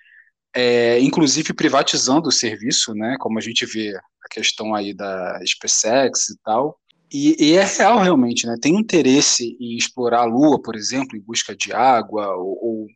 [0.55, 6.29] é, inclusive privatizando o serviço, né, como a gente vê a questão aí da SpaceX
[6.29, 6.79] e tal,
[7.11, 8.55] e, e, é real realmente, né?
[8.59, 12.87] Tem interesse em explorar a Lua, por exemplo, em busca de água ou, ou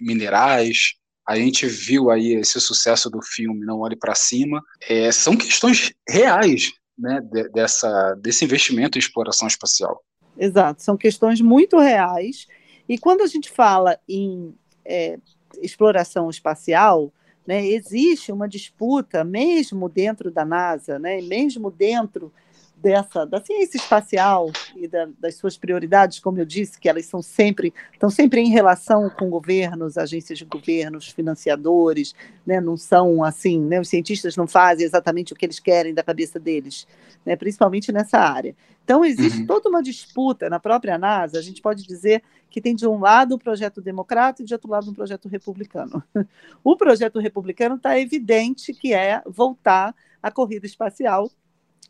[0.00, 0.97] minerais
[1.28, 5.92] a gente viu aí esse sucesso do filme Não Olhe para Cima, é, são questões
[6.08, 10.02] reais né, de, dessa, desse investimento em exploração espacial.
[10.38, 12.46] Exato, são questões muito reais.
[12.88, 15.18] E quando a gente fala em é,
[15.60, 17.12] exploração espacial,
[17.46, 22.32] né, existe uma disputa, mesmo dentro da NASA, né, mesmo dentro
[22.80, 27.20] dessa da ciência espacial e da, das suas prioridades, como eu disse, que elas são
[27.20, 32.14] sempre estão sempre em relação com governos, agências de governos, financiadores,
[32.46, 32.60] né?
[32.60, 33.80] Não são assim, né?
[33.80, 36.86] Os cientistas não fazem exatamente o que eles querem da cabeça deles,
[37.24, 37.36] né?
[37.36, 38.54] Principalmente nessa área.
[38.84, 39.46] Então existe uhum.
[39.46, 41.38] toda uma disputa na própria NASA.
[41.38, 44.70] A gente pode dizer que tem de um lado o projeto democrata e de outro
[44.70, 46.02] lado um projeto republicano.
[46.64, 51.30] O projeto republicano está evidente que é voltar à corrida espacial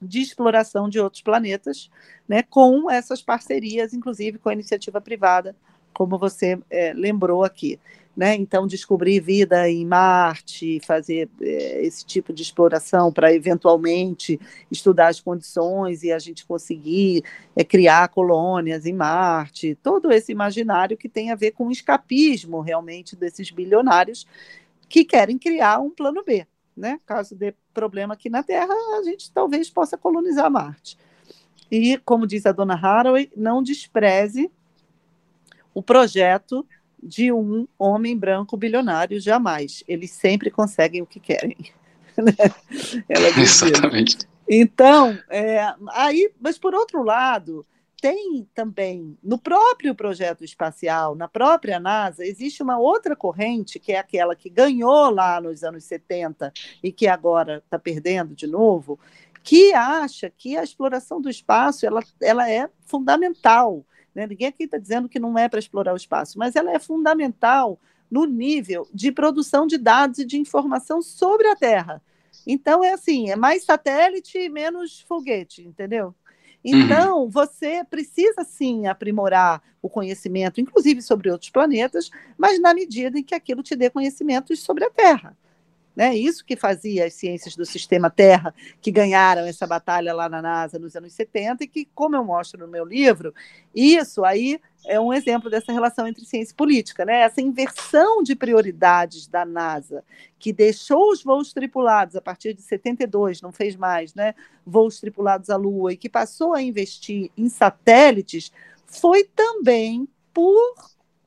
[0.01, 1.91] de exploração de outros planetas,
[2.29, 5.55] né, com essas parcerias, inclusive com a iniciativa privada,
[5.93, 7.79] como você é, lembrou aqui.
[8.17, 8.35] Né?
[8.35, 14.41] Então, descobrir vida em Marte, fazer é, esse tipo de exploração para eventualmente
[14.73, 17.23] estudar as condições e a gente conseguir
[17.55, 22.61] é, criar colônias em Marte, todo esse imaginário que tem a ver com o escapismo
[22.61, 24.27] realmente desses bilionários
[24.89, 26.45] que querem criar um plano B
[26.79, 26.99] né?
[27.05, 30.99] Caso dê problema aqui na Terra, a gente talvez possa colonizar Marte.
[31.71, 34.51] E, como diz a dona Haraway, não despreze
[35.73, 36.67] o projeto
[37.01, 39.85] de um homem branco bilionário, jamais.
[39.87, 41.57] Eles sempre conseguem o que querem.
[42.19, 42.33] Né?
[43.09, 44.19] Ela Exatamente.
[44.49, 47.65] Então, é, aí, mas por outro lado,
[48.01, 53.99] tem também, no próprio projeto espacial, na própria NASA, existe uma outra corrente, que é
[53.99, 58.99] aquela que ganhou lá nos anos 70 e que agora está perdendo de novo,
[59.43, 63.85] que acha que a exploração do espaço ela, ela é fundamental.
[64.15, 64.27] Né?
[64.27, 67.81] Ninguém aqui está dizendo que não é para explorar o espaço, mas ela é fundamental
[68.11, 72.03] no nível de produção de dados e de informação sobre a Terra.
[72.47, 76.15] Então, é assim, é mais satélite e menos foguete, entendeu?
[76.65, 76.81] Uhum.
[76.81, 77.31] Então, uhum.
[77.31, 83.35] você precisa sim aprimorar o conhecimento, inclusive sobre outros planetas, mas na medida em que
[83.35, 85.37] aquilo te dê conhecimentos sobre a Terra.
[85.99, 86.17] Né?
[86.17, 90.79] Isso que fazia as ciências do sistema Terra, que ganharam essa batalha lá na NASA
[90.79, 93.35] nos anos 70, e que, como eu mostro no meu livro,
[93.75, 97.23] isso aí é um exemplo dessa relação entre ciência e política, né?
[97.23, 100.05] essa inversão de prioridades da NASA,
[100.39, 104.37] que deixou os voos tripulados a partir de 72, não fez mais, né?
[104.65, 108.53] voos tripulados à Lua, e que passou a investir em satélites,
[108.87, 110.77] foi também por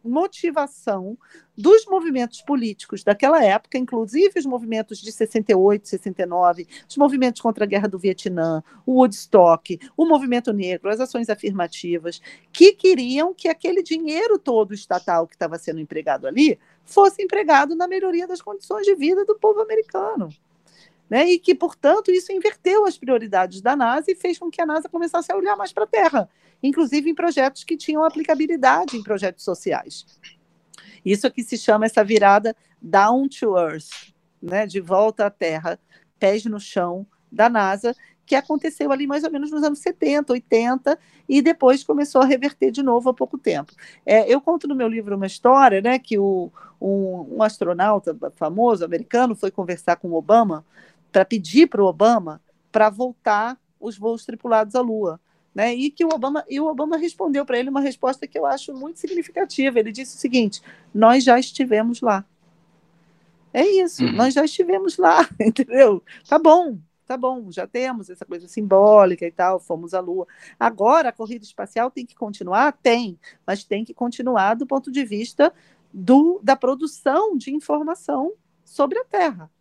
[0.02, 1.18] motivação
[1.62, 7.68] dos movimentos políticos daquela época, inclusive os movimentos de 68, 69, os movimentos contra a
[7.68, 12.20] guerra do Vietnã, o Woodstock, o movimento negro, as ações afirmativas,
[12.52, 17.88] que queriam que aquele dinheiro todo estatal que estava sendo empregado ali fosse empregado na
[17.88, 20.30] melhoria das condições de vida do povo americano.
[21.10, 21.30] Né?
[21.30, 24.90] E que, portanto, isso inverteu as prioridades da NASA e fez com que a NASA
[24.90, 26.30] começasse a olhar mais para a Terra,
[26.64, 30.06] inclusive em projetos que tinham aplicabilidade em projetos sociais.
[31.04, 34.66] Isso que se chama essa virada down to earth, né?
[34.66, 35.80] de volta à Terra,
[36.20, 40.98] pés no chão da NASA, que aconteceu ali mais ou menos nos anos 70, 80,
[41.28, 43.74] e depois começou a reverter de novo há pouco tempo.
[44.06, 48.86] É, eu conto no meu livro uma história, né, que o, um, um astronauta famoso
[48.86, 50.66] americano foi conversar com o Obama
[51.12, 55.20] para pedir para o Obama para voltar os voos tripulados à Lua.
[55.54, 55.76] Né?
[55.76, 58.74] E que o Obama e o Obama respondeu para ele uma resposta que eu acho
[58.74, 59.80] muito significativa.
[59.80, 60.62] Ele disse o seguinte:
[60.94, 62.26] nós já estivemos lá.
[63.54, 64.14] É isso, uhum.
[64.14, 66.02] nós já estivemos lá, entendeu?
[66.26, 70.26] Tá bom, tá bom, já temos essa coisa simbólica e tal, fomos à Lua.
[70.58, 72.72] Agora a corrida espacial tem que continuar?
[72.72, 75.54] Tem, mas tem que continuar do ponto de vista
[75.94, 78.32] do, da produção de informação
[78.64, 79.52] sobre a Terra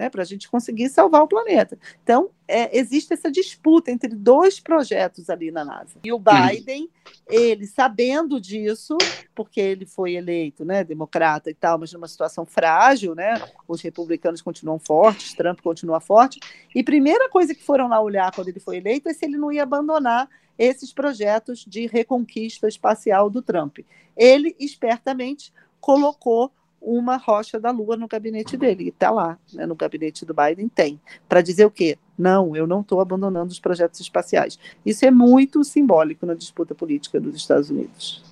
[0.00, 1.78] né, para a gente conseguir salvar o planeta.
[2.02, 5.98] Então, é, existe essa disputa entre dois projetos ali na NASA.
[6.02, 6.88] E o Biden,
[7.28, 8.96] ele sabendo disso,
[9.34, 13.34] porque ele foi eleito, né, democrata e tal, mas numa situação frágil, né,
[13.68, 16.40] os republicanos continuam fortes, Trump continua forte,
[16.74, 19.52] e primeira coisa que foram lá olhar quando ele foi eleito é se ele não
[19.52, 23.80] ia abandonar esses projetos de reconquista espacial do Trump.
[24.16, 26.50] Ele, espertamente, colocou
[26.80, 28.88] uma rocha da Lua no gabinete dele.
[28.88, 31.00] Está lá, né, no gabinete do Biden tem.
[31.28, 31.98] Para dizer o quê?
[32.16, 34.58] Não, eu não estou abandonando os projetos espaciais.
[34.84, 38.22] Isso é muito simbólico na disputa política dos Estados Unidos.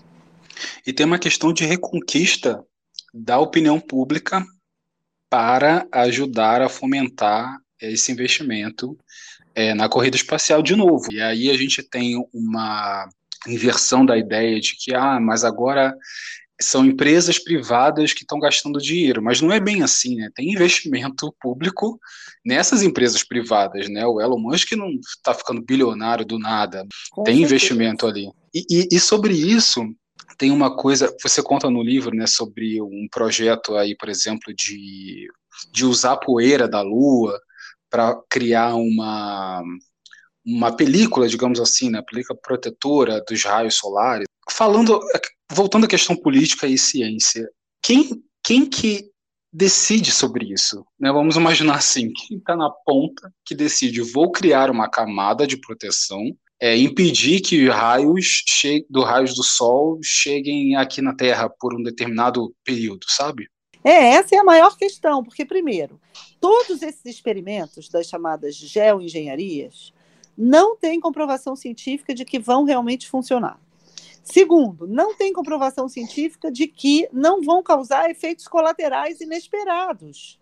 [0.87, 2.65] E tem uma questão de reconquista
[3.13, 4.45] da opinião pública
[5.31, 8.99] para ajudar a fomentar esse investimento
[9.55, 11.13] é, na corrida espacial de novo.
[11.13, 13.09] E aí a gente tem uma
[13.46, 15.96] inversão da ideia de que, ah, mas agora
[16.61, 20.29] são empresas privadas que estão gastando dinheiro, mas não é bem assim, né?
[20.35, 22.00] Tem investimento público
[22.44, 24.04] nessas empresas privadas, né?
[24.06, 27.54] O Elon Musk não está ficando bilionário do nada, Com tem certeza.
[27.54, 28.29] investimento ali.
[28.52, 29.83] E, e, e, sobre isso,
[30.37, 35.29] tem uma coisa, você conta no livro, né, sobre um projeto aí, por exemplo, de,
[35.73, 37.38] de usar a poeira da Lua
[37.90, 39.63] para criar uma
[40.44, 44.27] uma película, digamos assim, né, película protetora dos raios solares.
[44.50, 44.98] Falando,
[45.51, 47.49] voltando à questão política e ciência,
[47.83, 49.11] quem, quem que
[49.53, 50.85] decide sobre isso?
[50.99, 51.11] Né?
[51.11, 56.23] Vamos imaginar assim, quem está na ponta que decide, vou criar uma camada de proteção,
[56.61, 58.42] é, impedir que raios
[58.90, 63.49] do raios do Sol cheguem aqui na Terra por um determinado período, sabe?
[63.85, 66.01] É, essa é a maior questão, porque, primeiro,
[66.40, 69.92] todos esses experimentos das chamadas geoengenharias
[70.37, 73.59] não têm comprovação científica de que vão realmente funcionar.
[74.31, 80.38] Segundo, não tem comprovação científica de que não vão causar efeitos colaterais inesperados.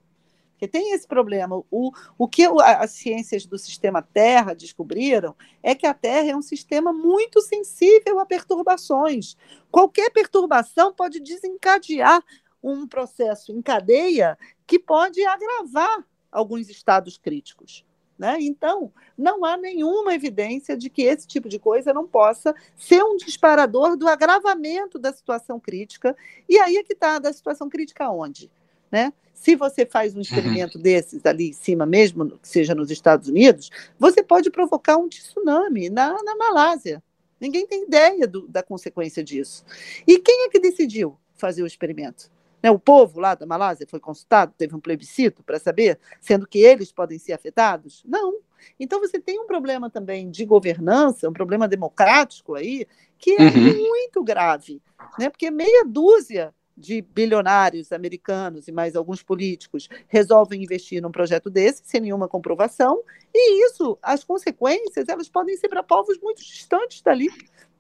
[0.51, 1.63] Porque tem esse problema.
[1.71, 6.43] O, o que as ciências do sistema Terra descobriram é que a Terra é um
[6.43, 9.37] sistema muito sensível a perturbações.
[9.71, 12.25] Qualquer perturbação pode desencadear
[12.61, 17.86] um processo em cadeia que pode agravar alguns estados críticos.
[18.19, 18.39] Né?
[18.41, 23.17] Então, não há nenhuma evidência de que esse tipo de coisa não possa ser um
[23.17, 26.17] disparador do agravamento da situação crítica.
[26.49, 28.51] E aí é que está, da situação crítica onde?
[28.91, 29.13] Né?
[29.35, 30.23] Se você faz um uhum.
[30.23, 30.83] experimento uhum.
[30.83, 35.91] desses ali em cima mesmo, que seja nos Estados Unidos, você pode provocar um tsunami
[35.91, 37.03] na, na Malásia.
[37.39, 39.63] Ninguém tem ideia do, da consequência disso.
[40.07, 42.31] E quem é que decidiu fazer o experimento?
[42.63, 46.59] Né, o povo lá da Malásia foi consultado, teve um plebiscito para saber, sendo que
[46.59, 48.03] eles podem ser afetados?
[48.07, 48.39] Não.
[48.81, 52.87] Então você tem um problema também de governança, um problema democrático aí,
[53.19, 53.79] que é uhum.
[53.79, 54.83] muito grave,
[55.19, 55.29] né?
[55.29, 61.83] Porque meia dúzia de bilionários americanos e mais alguns políticos resolvem investir num projeto desse
[61.85, 63.03] sem nenhuma comprovação,
[63.35, 67.31] e isso, as consequências, elas podem ser para povos muito distantes dali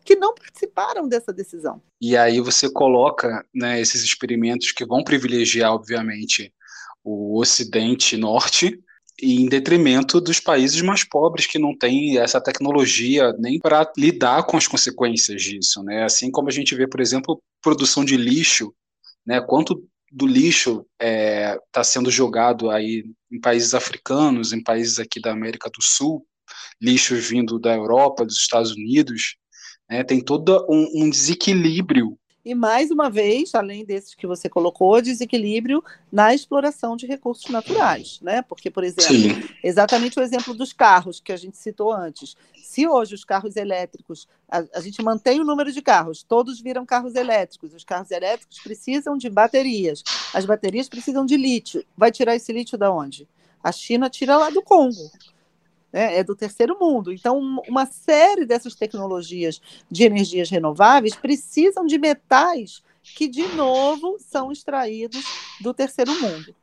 [0.06, 1.82] que não participaram dessa decisão.
[2.00, 6.54] E aí você coloca né, esses experimentos que vão privilegiar, obviamente,
[7.02, 8.80] o Ocidente Norte,
[9.20, 14.56] em detrimento dos países mais pobres que não têm essa tecnologia nem para lidar com
[14.56, 16.04] as consequências disso, né?
[16.04, 18.74] Assim como a gente vê, por exemplo, produção de lixo,
[19.26, 19.40] né?
[19.40, 19.82] Quanto
[20.12, 25.32] do lixo está é, tá sendo jogado aí em países africanos, em países aqui da
[25.32, 26.26] América do Sul,
[26.80, 29.36] lixos vindo da Europa, dos Estados Unidos,
[29.88, 30.04] né?
[30.04, 35.82] Tem todo um, um desequilíbrio e mais uma vez, além desses que você colocou, desequilíbrio
[36.12, 38.40] na exploração de recursos naturais, né?
[38.40, 39.48] Porque, por exemplo, Sim.
[39.64, 42.36] exatamente o exemplo dos carros que a gente citou antes.
[42.62, 46.86] Se hoje os carros elétricos, a, a, gente mantém o número de carros, todos viram
[46.86, 51.84] carros elétricos, os carros elétricos precisam de baterias, as baterias precisam de lítio.
[51.96, 53.26] Vai tirar esse lítio da onde?
[53.60, 55.10] A China tira lá do Congo
[55.96, 57.10] né, é do terceiro mundo.
[57.10, 64.52] Então, uma série dessas tecnologias de energias renováveis precisam de metais que, de novo, são
[64.52, 65.24] extraídos
[65.62, 66.54] do terceiro mundo.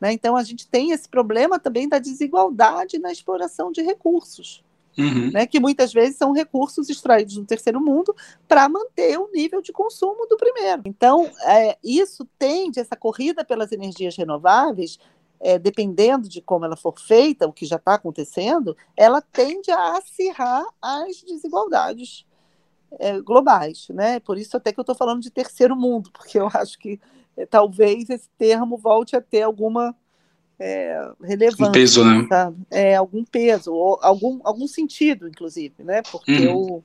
[0.00, 0.14] Né?
[0.14, 4.64] Então, a gente tem esse problema também da desigualdade na exploração de recursos.
[4.96, 5.30] Uhum.
[5.32, 8.14] Né, que muitas vezes são recursos extraídos do terceiro mundo
[8.46, 10.82] para manter o nível de consumo do primeiro.
[10.84, 14.98] Então, é, isso tende, essa corrida pelas energias renováveis,
[15.42, 19.98] é, dependendo de como ela for feita, o que já está acontecendo, ela tende a
[19.98, 22.24] acirrar as desigualdades
[22.98, 24.20] é, globais, né?
[24.20, 27.00] Por isso até que eu estou falando de terceiro mundo, porque eu acho que
[27.36, 29.94] é, talvez esse termo volte a ter alguma
[30.58, 32.26] é, relevância, um peso, né?
[32.28, 32.56] Sabe?
[32.70, 36.02] É algum peso, ou algum algum sentido, inclusive, né?
[36.02, 36.76] Porque uhum.
[36.78, 36.84] o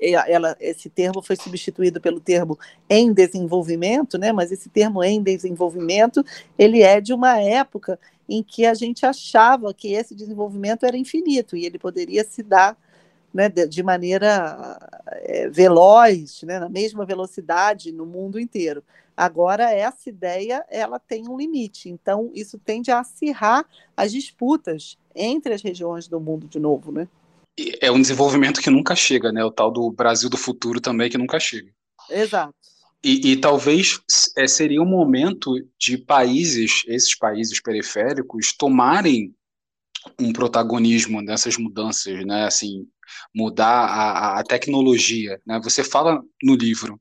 [0.00, 2.58] ela, esse termo foi substituído pelo termo
[2.88, 4.32] em desenvolvimento, né?
[4.32, 6.24] mas esse termo em desenvolvimento
[6.58, 11.56] ele é de uma época em que a gente achava que esse desenvolvimento era infinito
[11.56, 12.76] e ele poderia se dar
[13.32, 18.82] né, de, maneira é, veloz, né, na mesma velocidade no mundo inteiro.
[19.16, 23.64] Agora essa ideia ela tem um limite, então isso tende a acirrar
[23.96, 27.08] as disputas entre as regiões do mundo de novo, né?
[27.80, 29.44] É um desenvolvimento que nunca chega, né?
[29.44, 31.70] O tal do Brasil do futuro também que nunca chega.
[32.10, 32.54] Exato.
[33.02, 34.00] E, e talvez
[34.36, 39.34] é, seria um momento de países, esses países periféricos, tomarem
[40.18, 42.44] um protagonismo nessas mudanças, né?
[42.44, 42.86] Assim,
[43.34, 45.60] mudar a, a tecnologia, né?
[45.62, 47.00] Você fala no livro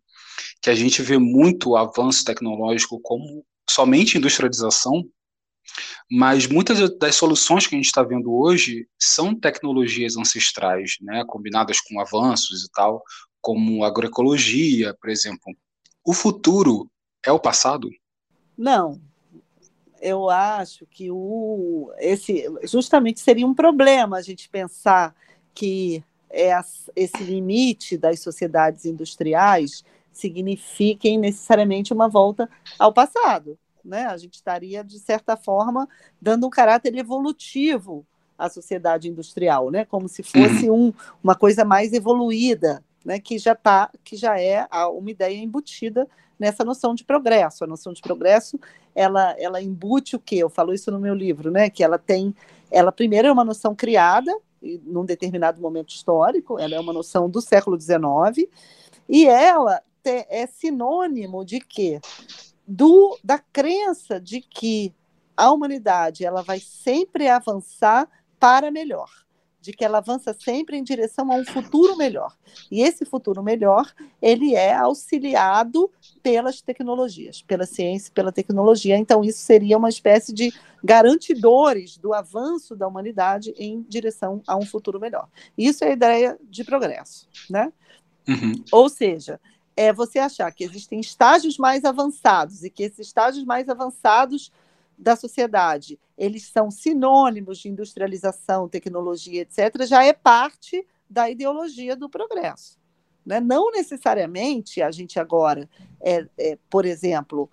[0.61, 5.03] que a gente vê muito avanço tecnológico como somente industrialização,
[6.09, 11.79] mas muitas das soluções que a gente está vendo hoje são tecnologias ancestrais, né, combinadas
[11.79, 13.03] com avanços e tal,
[13.41, 15.53] como agroecologia, por exemplo.
[16.05, 16.89] O futuro
[17.25, 17.89] é o passado?
[18.57, 19.01] Não.
[20.01, 25.15] Eu acho que o, esse justamente seria um problema a gente pensar
[25.53, 26.03] que
[26.95, 34.05] esse limite das sociedades industriais signifiquem necessariamente uma volta ao passado né?
[34.05, 35.87] A gente estaria, de certa forma,
[36.21, 38.05] dando um caráter evolutivo
[38.37, 39.85] a sociedade industrial, né?
[39.85, 40.87] Como se fosse uhum.
[40.87, 43.19] um, uma coisa mais evoluída, né?
[43.19, 46.07] Que já tá, que já é uma ideia embutida
[46.39, 47.63] nessa noção de progresso.
[47.63, 48.59] A noção de progresso,
[48.95, 50.37] ela, ela embute o quê?
[50.37, 51.69] Eu falo isso no meu livro, né?
[51.69, 52.35] Que ela tem,
[52.71, 54.33] ela primeiro é uma noção criada
[54.85, 58.49] num determinado momento histórico, ela é uma noção do século XIX,
[59.09, 61.99] e ela é sinônimo de quê?
[62.67, 64.93] Do, da crença de que
[65.35, 68.07] a humanidade ela vai sempre avançar
[68.39, 69.09] para melhor,
[69.59, 72.35] de que ela avança sempre em direção a um futuro melhor.
[72.69, 73.91] E esse futuro melhor,
[74.21, 75.89] ele é auxiliado
[76.21, 78.97] pelas tecnologias, pela ciência, pela tecnologia.
[78.97, 80.53] Então isso seria uma espécie de
[80.83, 85.29] garantidores do avanço da humanidade em direção a um futuro melhor.
[85.57, 87.71] Isso é a ideia de progresso, né?
[88.27, 88.53] Uhum.
[88.71, 89.39] Ou seja,
[89.75, 94.51] é você achar que existem estágios mais avançados e que esses estágios mais avançados
[94.97, 102.09] da sociedade, eles são sinônimos de industrialização, tecnologia, etc., já é parte da ideologia do
[102.09, 102.77] progresso.
[103.25, 103.39] Né?
[103.39, 105.69] Não necessariamente a gente agora,
[106.01, 107.49] é, é, por exemplo,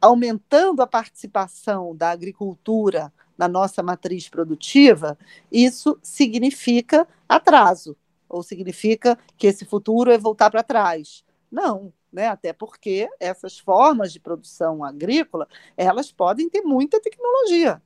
[0.00, 5.18] aumentando a participação da agricultura na nossa matriz produtiva,
[5.50, 7.96] isso significa atraso,
[8.28, 11.24] ou significa que esse futuro é voltar para trás.
[11.50, 12.26] Não, né?
[12.28, 17.82] Até porque essas formas de produção agrícola, elas podem ter muita tecnologia,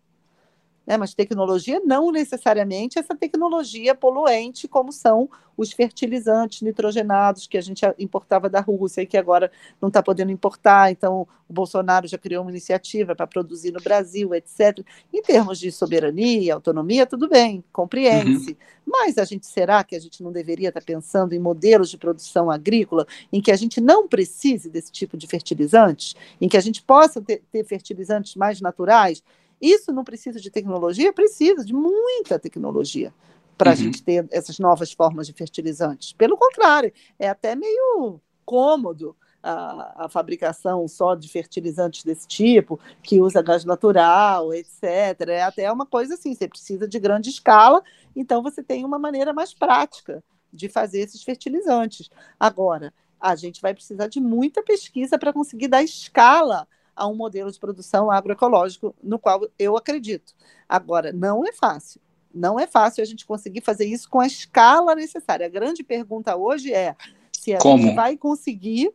[0.86, 0.96] né?
[0.96, 7.84] mas tecnologia não necessariamente essa tecnologia poluente, como são os fertilizantes nitrogenados que a gente
[7.98, 10.90] importava da Rússia e que agora não está podendo importar.
[10.90, 14.84] Então, o Bolsonaro já criou uma iniciativa para produzir no Brasil, etc.
[15.12, 18.52] Em termos de soberania, autonomia, tudo bem, compreende-se.
[18.52, 18.56] Uhum.
[18.86, 21.98] Mas a gente será que a gente não deveria estar tá pensando em modelos de
[21.98, 26.60] produção agrícola em que a gente não precise desse tipo de fertilizantes, em que a
[26.60, 29.22] gente possa ter, ter fertilizantes mais naturais?
[29.62, 31.12] Isso não precisa de tecnologia?
[31.12, 33.14] Precisa de muita tecnologia
[33.56, 33.78] para a uhum.
[33.78, 36.12] gente ter essas novas formas de fertilizantes.
[36.12, 43.20] Pelo contrário, é até meio cômodo a, a, fabricação só de fertilizantes desse tipo, que
[43.20, 44.82] usa gás natural, etc.
[45.28, 47.82] É até uma coisa assim, você precisa de grande escala,
[48.16, 52.10] então você tem uma maneira mais prática de fazer esses fertilizantes.
[52.38, 57.50] Agora, a gente vai precisar de muita pesquisa para conseguir dar escala a um modelo
[57.50, 60.34] de produção agroecológico no qual eu acredito.
[60.68, 62.00] Agora, não é fácil.
[62.34, 65.46] Não é fácil a gente conseguir fazer isso com a escala necessária.
[65.46, 66.96] A grande pergunta hoje é
[67.32, 67.82] se a Como?
[67.82, 68.92] gente vai conseguir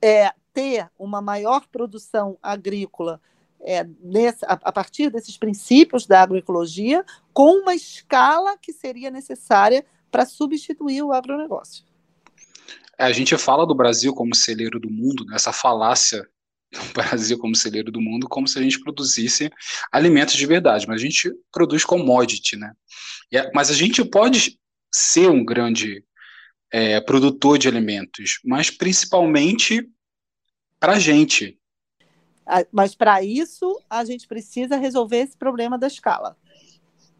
[0.00, 3.20] é, ter uma maior produção agrícola
[3.60, 9.84] é, nesse, a, a, partir desses princípios da agroecologia, com uma escala que seria necessária
[10.10, 11.84] para substituir o agronegócio.
[12.98, 15.56] É, a gente fala do Brasil como celeiro do mundo, nessa né?
[15.56, 16.28] falácia
[16.90, 19.50] o Brasil como celeiro do mundo, como se a gente produzisse
[19.90, 22.72] alimentos de verdade, mas a gente produz commodity, né?
[23.32, 24.58] É, mas a gente pode
[24.92, 26.04] ser um grande
[26.72, 29.88] é, produtor de alimentos, mas principalmente
[30.78, 31.58] para a gente.
[32.72, 36.36] Mas para isso a gente precisa resolver esse problema da escala,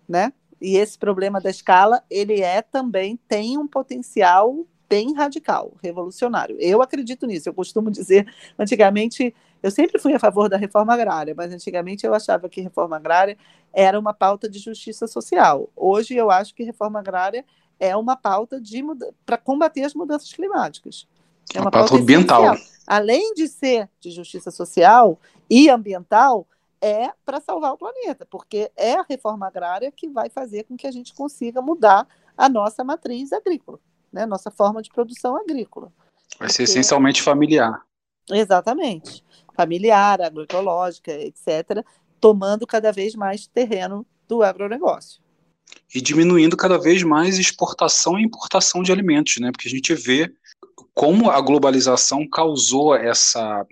[0.08, 0.32] né?
[0.60, 6.56] E esse problema da escala ele é também tem um potencial bem radical, revolucionário.
[6.58, 7.48] Eu acredito nisso.
[7.48, 8.26] Eu costumo dizer,
[8.58, 9.32] antigamente,
[9.62, 13.38] eu sempre fui a favor da reforma agrária, mas antigamente eu achava que reforma agrária
[13.72, 15.70] era uma pauta de justiça social.
[15.76, 17.44] Hoje eu acho que reforma agrária
[17.78, 18.60] é uma pauta
[19.24, 21.06] para combater as mudanças climáticas.
[21.54, 22.56] É uma, uma pauta, pauta ambiental.
[22.84, 25.16] Além de ser de justiça social
[25.48, 26.48] e ambiental,
[26.80, 30.86] é para salvar o planeta, porque é a reforma agrária que vai fazer com que
[30.86, 33.78] a gente consiga mudar a nossa matriz agrícola
[34.12, 35.92] né, nossa forma de produção agrícola.
[36.38, 37.82] Vai ser essencialmente familiar.
[38.30, 39.24] Exatamente.
[39.54, 41.84] Familiar, agroecológica, etc.,
[42.20, 45.20] tomando cada vez mais terreno do agronegócio.
[45.94, 49.50] E diminuindo cada vez mais exportação e importação de alimentos, né?
[49.50, 50.32] Porque a gente vê
[50.94, 53.66] como a globalização causou essa,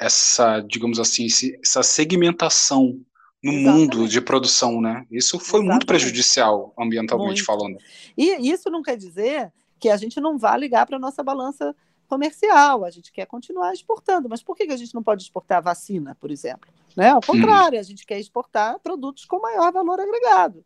[0.00, 1.26] essa digamos assim,
[1.62, 3.00] essa segmentação
[3.42, 3.96] no Exatamente.
[3.96, 5.06] mundo de produção, né?
[5.10, 5.70] Isso foi Exatamente.
[5.70, 7.44] muito prejudicial ambientalmente muito.
[7.44, 7.78] falando.
[8.16, 11.74] E isso não quer dizer que a gente não vá ligar para a nossa balança
[12.06, 16.16] comercial, a gente quer continuar exportando, mas por que a gente não pode exportar vacina,
[16.20, 16.68] por exemplo?
[16.96, 17.08] Né?
[17.08, 20.64] Ao contrário, a gente quer exportar produtos com maior valor agregado,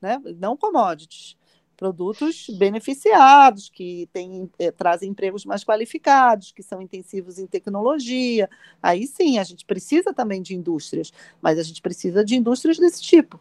[0.00, 0.20] né?
[0.38, 1.36] não commodities,
[1.76, 8.48] produtos beneficiados, que têm, eh, trazem empregos mais qualificados, que são intensivos em tecnologia.
[8.82, 13.02] Aí sim, a gente precisa também de indústrias, mas a gente precisa de indústrias desse
[13.02, 13.38] tipo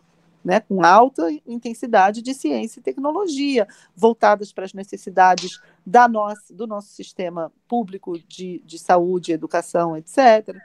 [0.47, 6.65] né, com alta intensidade de ciência e tecnologia, voltadas para as necessidades da nossa, do
[6.65, 10.55] nosso sistema público de, de saúde, educação, etc.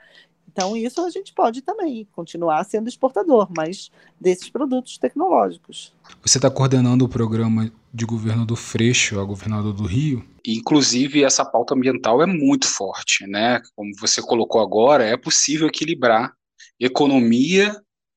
[0.49, 5.93] Então, isso a gente pode também continuar sendo exportador, mas desses produtos tecnológicos.
[6.21, 10.23] Você está coordenando o programa de governo do Freixo, a governador do Rio?
[10.47, 13.61] Inclusive, essa pauta ambiental é muito forte, né?
[13.75, 16.31] Como você colocou agora, é possível equilibrar
[16.79, 17.75] economia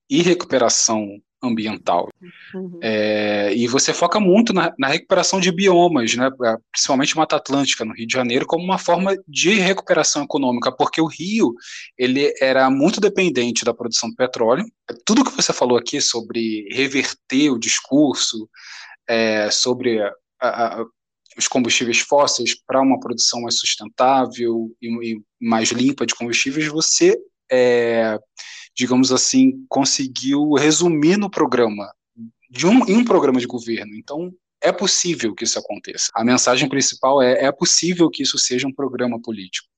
[0.08, 2.08] e recuperação ambiental.
[2.54, 2.78] Uhum.
[2.82, 6.30] É, e você foca muito na, na, recuperação de biomas, né,
[6.72, 11.06] principalmente Mata Atlântica, no Rio de Janeiro, como uma forma de recuperação econômica, porque o
[11.06, 11.54] Rio
[11.98, 14.64] ele era muito dependente da produção de petróleo.
[15.04, 18.48] Tudo que você falou aqui sobre reverter o discurso,
[19.08, 20.84] é, sobre a, a,
[21.36, 27.16] os combustíveis fósseis para uma produção mais sustentável e, e mais limpa de combustíveis, você
[27.50, 28.18] é,
[28.76, 31.90] digamos assim, conseguiu resumir no programa,
[32.50, 33.94] de um, em um programa de governo.
[33.94, 36.10] Então, é possível que isso aconteça.
[36.14, 39.68] A mensagem principal é: é possível que isso seja um programa político.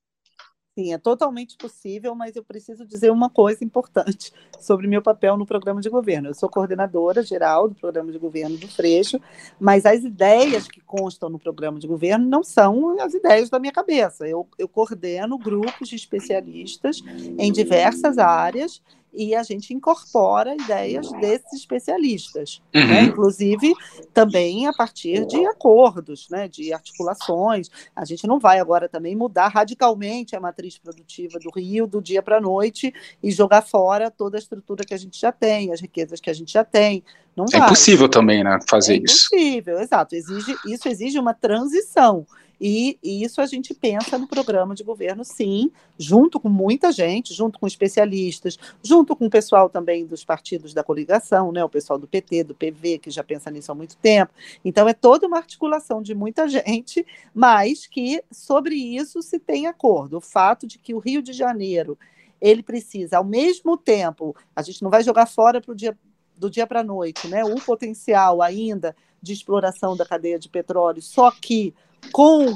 [0.79, 5.45] Sim, é totalmente possível, mas eu preciso dizer uma coisa importante sobre meu papel no
[5.45, 6.29] programa de governo.
[6.29, 9.21] Eu sou coordenadora geral do programa de governo do Freixo,
[9.59, 13.73] mas as ideias que constam no programa de governo não são as ideias da minha
[13.73, 14.25] cabeça.
[14.29, 17.03] Eu, eu coordeno grupos de especialistas
[17.37, 18.81] em diversas áreas
[19.19, 22.81] e a gente incorpora ideias desses especialistas, né?
[22.81, 22.87] uhum.
[22.87, 23.03] né?
[23.03, 23.75] inclusive
[24.15, 26.47] também a partir de acordos, né?
[26.47, 27.69] de articulações.
[27.97, 32.23] A gente não vai agora também mudar radicalmente a matriz produtiva do Rio do dia
[32.23, 35.81] para a noite e jogar fora toda a estrutura que a gente já tem, as
[35.81, 37.03] riquezas que a gente já tem.
[37.35, 37.67] Não é vai.
[37.67, 39.35] impossível também, né, fazer é isso.
[39.35, 40.15] É impossível, exato.
[40.15, 42.25] Exige, isso exige uma transição.
[42.61, 47.33] E, e, isso a gente pensa no programa de governo, sim, junto com muita gente,
[47.33, 51.99] junto com especialistas, junto com o pessoal também dos partidos da coligação, né, o pessoal
[51.99, 54.33] do PT, do PV, que já pensa nisso há muito tempo.
[54.65, 60.19] Então, é toda uma articulação de muita gente, mas que sobre isso se tem acordo.
[60.19, 61.97] O fato de que o Rio de Janeiro
[62.41, 65.97] ele precisa, ao mesmo tempo, a gente não vai jogar fora pro dia,
[66.37, 71.03] do dia para a noite, né, o potencial ainda de exploração da cadeia de petróleo,
[71.03, 71.75] só que
[72.13, 72.47] com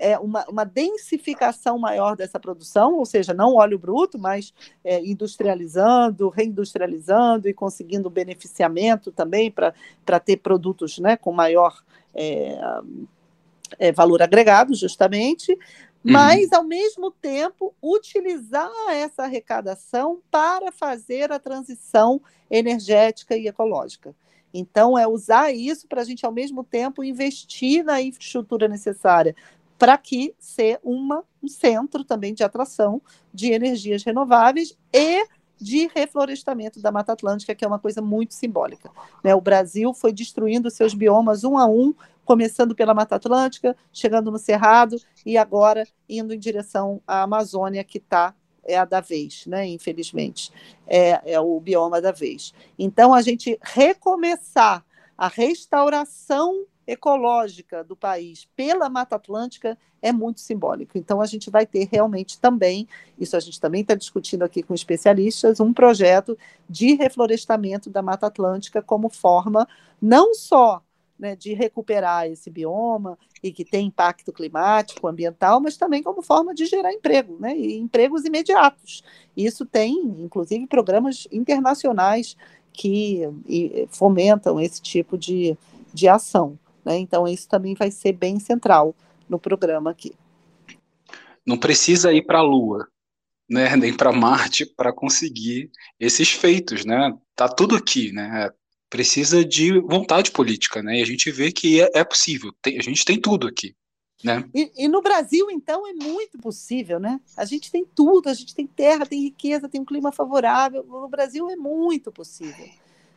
[0.00, 6.30] é, uma, uma, densificação maior dessa produção, ou seja, não óleo bruto, mas é, industrializando,
[6.30, 11.82] reindustrializando e conseguindo beneficiamento também para ter produtos né, com maior
[12.14, 12.58] é,
[13.78, 15.58] é valor agregado, justamente, uhum.
[16.02, 22.20] mas, ao mesmo tempo, utilizar essa arrecadação para fazer a transição
[22.50, 24.14] energética e ecológica.
[24.52, 29.34] Então, é usar isso para a gente, ao mesmo tempo, investir na infraestrutura necessária
[29.78, 33.00] para que ser uma, um centro também de atração
[33.32, 35.26] de energias renováveis e
[35.60, 38.90] de reflorestamento da Mata Atlântica, que é uma coisa muito simbólica.
[39.24, 39.34] Né?
[39.34, 41.94] O Brasil foi destruindo seus biomas um a um,
[42.26, 47.98] começando pela Mata Atlântica, chegando no Cerrado e agora indo em direção à Amazônia, que
[47.98, 48.34] está
[48.70, 49.66] é a da vez, né?
[49.66, 50.52] infelizmente,
[50.86, 52.54] é, é o bioma da vez.
[52.78, 54.84] Então, a gente recomeçar
[55.16, 60.96] a restauração ecológica do país pela Mata Atlântica é muito simbólico.
[60.96, 64.74] Então, a gente vai ter realmente também, isso a gente também está discutindo aqui com
[64.74, 66.36] especialistas, um projeto
[66.68, 69.68] de reflorestamento da Mata Atlântica como forma
[70.00, 70.82] não só
[71.18, 76.54] né, de recuperar esse bioma e que tem impacto climático, ambiental, mas também como forma
[76.54, 79.02] de gerar emprego, né, e empregos imediatos.
[79.36, 82.36] Isso tem, inclusive, programas internacionais
[82.72, 83.22] que
[83.88, 85.56] fomentam esse tipo de,
[85.92, 86.58] de ação.
[86.84, 86.98] Né?
[86.98, 88.94] Então, isso também vai ser bem central
[89.28, 90.14] no programa aqui.
[91.46, 92.86] Não precisa ir para a Lua,
[93.48, 97.12] né, nem para Marte para conseguir esses feitos, né?
[97.34, 98.50] Tá tudo aqui, né?
[98.90, 100.98] Precisa de vontade política, né?
[100.98, 102.52] E a gente vê que é, é possível.
[102.60, 103.74] Tem, a gente tem tudo aqui.
[104.22, 104.44] Né?
[104.54, 107.18] E, e, no Brasil, então, é muito possível, né?
[107.36, 110.84] A gente tem tudo, a gente tem terra, tem riqueza, tem um clima favorável.
[110.84, 112.68] No Brasil é muito possível.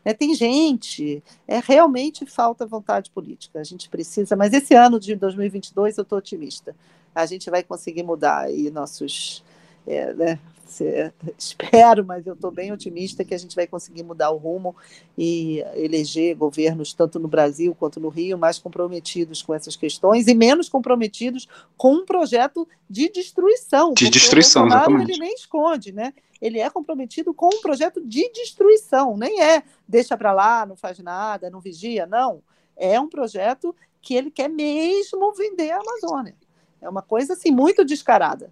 [0.06, 3.60] É, tem gente, é realmente falta vontade política.
[3.60, 6.76] A gente precisa, mas esse ano de 2022 eu estou otimista.
[7.16, 9.44] A gente vai conseguir mudar aí nossos,
[9.86, 10.40] é, né,
[11.38, 14.76] espero, mas eu estou bem otimista que a gente vai conseguir mudar o rumo
[15.18, 20.34] e eleger governos, tanto no Brasil quanto no Rio, mais comprometidos com essas questões e
[20.34, 21.48] menos comprometidos
[21.78, 23.94] com um projeto de destruição.
[23.94, 25.12] De destruição, o exatamente.
[25.12, 26.14] Ele nem esconde, né?
[26.42, 31.00] Ele é comprometido com um projeto de destruição, nem é deixa para lá, não faz
[31.00, 32.42] nada, não vigia, não.
[32.76, 36.36] É um projeto que ele quer mesmo vender a Amazônia.
[36.82, 38.52] É uma coisa assim muito descarada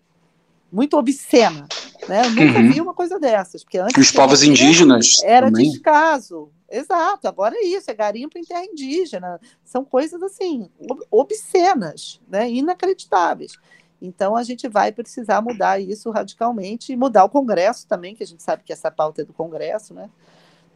[0.71, 1.67] muito obscena.
[2.07, 2.25] Né?
[2.25, 2.71] Eu nunca uhum.
[2.71, 3.63] vi uma coisa dessas.
[3.63, 5.21] Porque antes Os povos indígenas.
[5.23, 5.69] Era também.
[5.69, 6.49] descaso.
[6.69, 9.39] Exato, agora é isso, é garimpo em terra indígena.
[9.63, 10.69] São coisas assim,
[11.11, 12.49] obscenas, né?
[12.49, 13.57] inacreditáveis.
[14.01, 18.27] Então, a gente vai precisar mudar isso radicalmente e mudar o Congresso também, que a
[18.27, 20.09] gente sabe que essa pauta é do Congresso, né?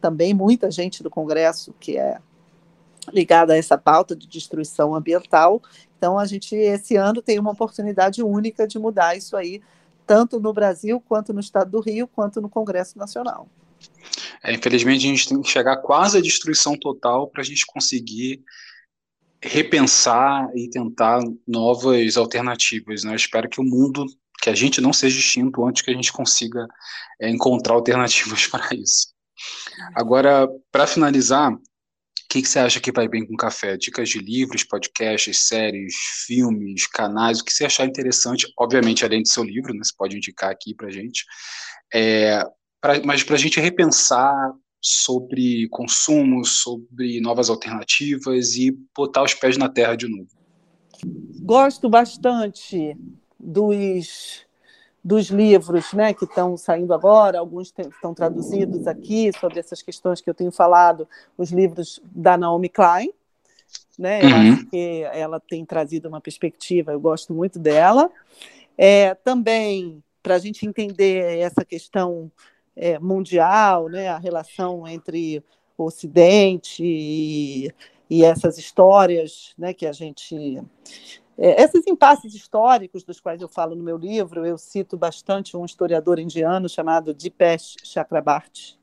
[0.00, 2.18] Também muita gente do Congresso que é
[3.12, 5.60] ligada a essa pauta de destruição ambiental.
[5.98, 9.60] Então, a gente, esse ano, tem uma oportunidade única de mudar isso aí,
[10.06, 13.48] tanto no Brasil, quanto no Estado do Rio, quanto no Congresso Nacional.
[14.42, 18.42] É, infelizmente, a gente tem que chegar quase à destruição total para a gente conseguir
[19.42, 23.04] repensar e tentar novas alternativas.
[23.04, 23.12] Né?
[23.12, 24.06] Eu espero que o mundo,
[24.40, 26.66] que a gente não seja extinto antes que a gente consiga
[27.20, 29.14] é, encontrar alternativas para isso.
[29.94, 31.52] Agora, para finalizar,
[32.26, 33.76] o que, que, você acha que vai bem com café?
[33.76, 35.94] Dicas de livros, podcasts, séries,
[36.26, 40.16] filmes, canais, o que você achar interessante, obviamente, além do seu livro, né, você pode
[40.16, 41.24] indicar aqui para gente,
[41.94, 42.44] é,
[42.80, 44.34] pra, mas para a gente repensar
[44.80, 50.28] sobre consumo, sobre novas alternativas e botar os pés na terra de novo.
[51.42, 52.96] Gosto bastante
[53.38, 54.45] dos,
[55.06, 60.28] dos livros né, que estão saindo agora, alguns estão traduzidos aqui sobre essas questões que
[60.28, 63.12] eu tenho falado, os livros da Naomi Klein.
[63.96, 64.52] Né, eu uhum.
[64.52, 68.10] acho que ela tem trazido uma perspectiva, eu gosto muito dela.
[68.76, 72.28] É, também, para a gente entender essa questão
[72.74, 75.40] é, mundial, né, a relação entre
[75.78, 77.72] o Ocidente e,
[78.10, 80.60] e essas histórias né, que a gente.
[81.38, 85.64] É, esses impasses históricos dos quais eu falo no meu livro, eu cito bastante um
[85.64, 88.78] historiador indiano chamado Dipesh Chakrabarti.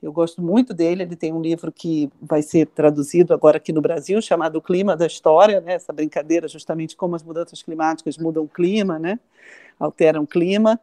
[0.00, 3.80] Eu gosto muito dele, ele tem um livro que vai ser traduzido agora aqui no
[3.80, 5.74] Brasil, chamado O Clima da História, né?
[5.74, 9.20] essa brincadeira justamente como as mudanças climáticas mudam o clima, né?
[9.78, 10.80] alteram o clima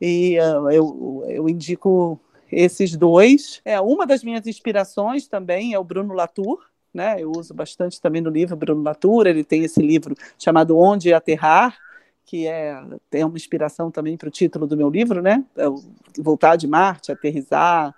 [0.00, 2.20] e uh, eu, eu indico
[2.50, 3.60] esses dois.
[3.64, 7.16] É uma das minhas inspirações também é o Bruno Latour, né?
[7.18, 9.26] Eu uso bastante também no livro Bruno Latour.
[9.26, 11.76] Ele tem esse livro chamado Onde Aterrar,
[12.24, 15.44] que é tem uma inspiração também para o título do meu livro, né?
[15.56, 15.64] É
[16.20, 17.94] Voltar de Marte, aterrizar.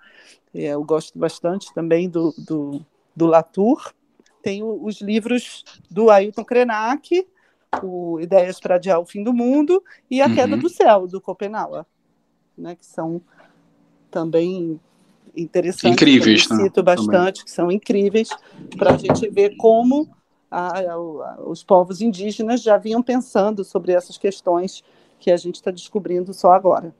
[0.53, 2.85] É, eu gosto bastante também do, do,
[3.15, 3.93] do Latour.
[4.41, 7.27] Tenho os livros do Ailton Krenak,
[7.83, 10.61] o Ideias para Adiar o Fim do Mundo e A Queda uhum.
[10.61, 11.85] do Céu, do Copenhague
[12.57, 13.21] né, que são
[14.09, 14.79] também
[15.35, 15.93] interessantes.
[15.93, 16.63] Incríveis, né?
[16.63, 17.43] Cito bastante, também.
[17.43, 18.29] que são incríveis,
[18.77, 20.09] para a gente ver como
[20.49, 20.97] a, a,
[21.45, 24.83] os povos indígenas já vinham pensando sobre essas questões
[25.19, 26.93] que a gente está descobrindo só agora.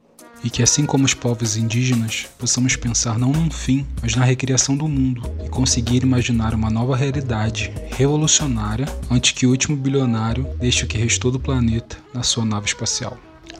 [0.43, 4.75] E que, assim como os povos indígenas, possamos pensar não num fim, mas na recriação
[4.75, 10.85] do mundo e conseguir imaginar uma nova realidade revolucionária antes que o último bilionário deixe
[10.85, 13.17] o que restou do planeta na sua nave espacial.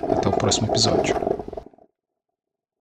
[0.09, 1.34] Até o próximo episódio.